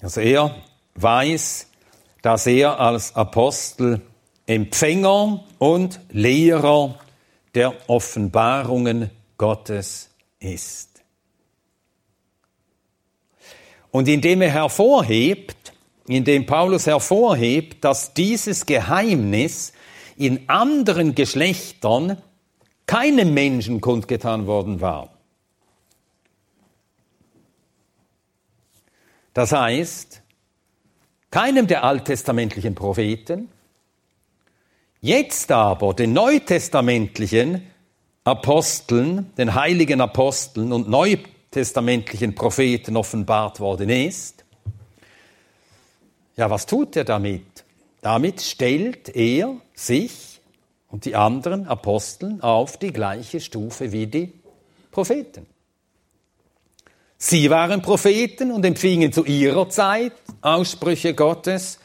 Also 0.00 0.20
er 0.20 0.54
weiß, 0.94 1.66
dass 2.22 2.46
er 2.46 2.78
als 2.78 3.16
Apostel 3.16 4.02
Empfänger 4.46 5.44
und 5.58 5.98
Lehrer 6.10 6.96
der 7.56 7.74
Offenbarungen 7.88 9.10
Gottes 9.36 10.10
ist. 10.38 10.95
Und 13.96 14.08
indem 14.08 14.42
er 14.42 14.50
hervorhebt, 14.50 15.72
indem 16.06 16.44
Paulus 16.44 16.86
hervorhebt, 16.86 17.82
dass 17.82 18.12
dieses 18.12 18.66
Geheimnis 18.66 19.72
in 20.18 20.50
anderen 20.50 21.14
Geschlechtern 21.14 22.20
keinem 22.84 23.32
Menschen 23.32 23.80
kundgetan 23.80 24.46
worden 24.46 24.82
war, 24.82 25.14
Das 29.32 29.52
heißt, 29.52 30.20
keinem 31.30 31.66
der 31.66 31.82
alttestamentlichen 31.82 32.74
Propheten, 32.74 33.48
jetzt 35.00 35.50
aber 35.50 35.94
den 35.94 36.12
neutestamentlichen 36.12 37.62
Aposteln, 38.24 39.32
den 39.38 39.54
heiligen 39.54 40.02
Aposteln 40.02 40.74
und 40.74 40.86
neutestamentlichen 41.56 42.34
Propheten 42.34 42.98
offenbart 42.98 43.60
worden 43.60 43.88
ist. 43.88 44.44
Ja, 46.36 46.50
was 46.50 46.66
tut 46.66 46.96
er 46.96 47.04
damit? 47.04 47.64
Damit 48.02 48.42
stellt 48.42 49.16
er 49.16 49.56
sich 49.74 50.40
und 50.90 51.06
die 51.06 51.16
anderen 51.16 51.66
Aposteln 51.66 52.42
auf 52.42 52.76
die 52.76 52.92
gleiche 52.92 53.40
Stufe 53.40 53.90
wie 53.90 54.06
die 54.06 54.34
Propheten. 54.90 55.46
Sie 57.16 57.48
waren 57.48 57.80
Propheten 57.80 58.52
und 58.52 58.66
empfingen 58.66 59.10
zu 59.10 59.24
ihrer 59.24 59.70
Zeit 59.70 60.12
Aussprüche 60.42 61.14
Gottes. 61.14 61.78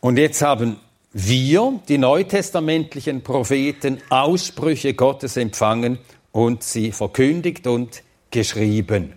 Und 0.00 0.16
jetzt 0.16 0.40
haben 0.40 0.80
wir, 1.12 1.80
die 1.86 1.98
neutestamentlichen 1.98 3.22
Propheten, 3.22 4.00
Aussprüche 4.08 4.94
Gottes 4.94 5.36
empfangen 5.36 5.98
und 6.32 6.62
sie 6.62 6.92
verkündigt 6.92 7.66
und 7.66 8.02
geschrieben. 8.32 9.12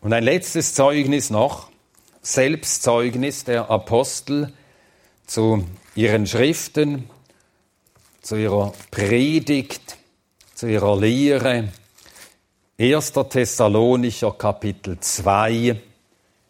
Und 0.00 0.12
ein 0.12 0.22
letztes 0.24 0.74
Zeugnis 0.74 1.30
noch, 1.30 1.70
Selbstzeugnis 2.22 3.44
der 3.44 3.70
Apostel 3.70 4.52
zu 5.26 5.64
ihren 5.94 6.26
Schriften, 6.26 7.08
zu 8.20 8.36
ihrer 8.36 8.72
Predigt, 8.90 9.96
zu 10.54 10.68
ihrer 10.68 10.98
Lehre. 10.98 11.68
1. 12.78 13.12
Thessalonicher 13.30 14.32
Kapitel 14.32 14.98
2, 14.98 15.80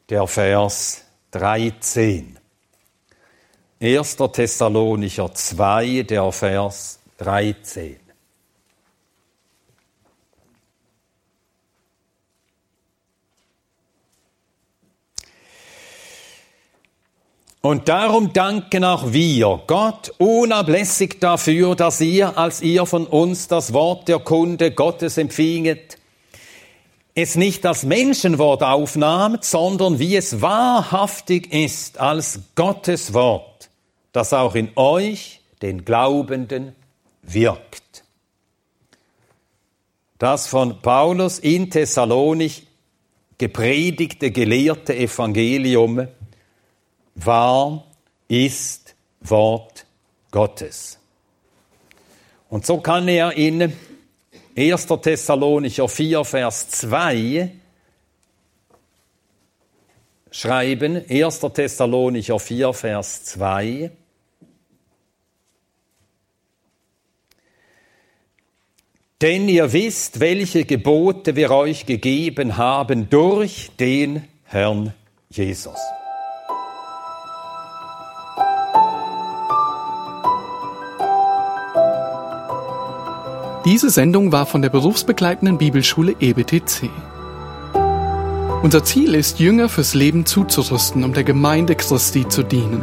der 0.09 0.27
Vers 0.27 1.05
13. 1.33 2.39
1. 3.83 4.17
Thessalonicher 4.33 5.35
2, 5.35 6.05
der 6.05 6.31
Vers 6.31 7.01
13. 7.19 7.97
Und 17.61 17.89
darum 17.89 18.33
danken 18.33 18.85
auch 18.85 19.13
wir 19.13 19.63
Gott 19.67 20.13
unablässig 20.19 21.19
dafür, 21.19 21.75
dass 21.75 22.01
ihr, 22.01 22.39
als 22.39 22.63
ihr 22.63 22.87
von 22.87 23.09
uns 23.09 23.49
das 23.49 23.73
Wort 23.73 24.07
der 24.07 24.21
Kunde 24.21 24.71
Gottes 24.71 25.19
empfinget, 25.19 25.99
es 27.17 27.35
nicht 27.35 27.67
als 27.67 27.83
Menschenwort 27.83 28.63
aufnahmt, 28.63 29.45
sondern 29.45 29.99
wie 29.99 30.15
es 30.15 30.41
wahrhaftig 30.41 31.53
ist, 31.53 31.99
als 31.99 32.39
Gottes 32.55 33.13
Wort, 33.13 33.52
das 34.13 34.33
auch 34.33 34.55
in 34.55 34.71
euch, 34.77 35.41
den 35.63 35.85
Glaubenden, 35.85 36.75
wirkt. 37.23 38.05
Das 40.19 40.47
von 40.47 40.81
Paulus 40.81 41.39
in 41.39 41.71
Thessalonich 41.71 42.67
gepredigte, 43.39 44.31
gelehrte 44.31 44.95
Evangelium 44.95 46.07
war, 47.17 47.85
ist 48.29 48.95
Wort 49.21 49.85
Gottes. 50.31 50.99
Und 52.49 52.67
so 52.67 52.79
kann 52.79 53.09
er 53.09 53.33
in 53.33 53.73
1. 54.57 54.87
Thessalonicher 54.87 55.89
4, 55.89 56.25
Vers 56.25 56.69
2 56.69 57.51
schreiben, 60.31 61.05
1. 61.09 61.41
Thessalonicher 61.41 62.39
4, 62.39 62.73
Vers 62.75 63.25
2, 63.25 63.91
Denn 69.23 69.49
ihr 69.49 69.73
wisst, 69.73 70.19
welche 70.19 70.65
Gebote 70.65 71.37
wir 71.37 71.53
euch 71.53 71.87
gegeben 71.87 72.57
haben 72.57 73.09
durch 73.09 73.71
den 73.79 74.25
Herrn 74.43 74.95
Jesus. 75.31 75.79
Diese 83.65 83.91
Sendung 83.91 84.33
war 84.33 84.45
von 84.45 84.61
der 84.61 84.71
berufsbegleitenden 84.71 85.57
Bibelschule 85.57 86.17
EBTC. 86.19 86.91
Unser 88.65 88.83
Ziel 88.83 89.15
ist, 89.15 89.39
Jünger 89.39 89.69
fürs 89.69 89.95
Leben 89.95 90.27
zuzurüsten, 90.27 91.05
um 91.05 91.13
der 91.13 91.23
Gemeinde 91.23 91.77
Christi 91.77 92.27
zu 92.27 92.43
dienen. 92.43 92.83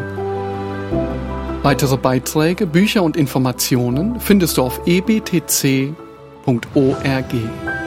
Weitere 1.64 1.98
Beiträge, 1.98 2.66
Bücher 2.66 3.04
und 3.04 3.18
Informationen 3.18 4.22
findest 4.22 4.58
du 4.58 4.64
auf 4.64 4.80
ebtc.org. 4.88 6.09
www.ccc.org. 6.46 7.79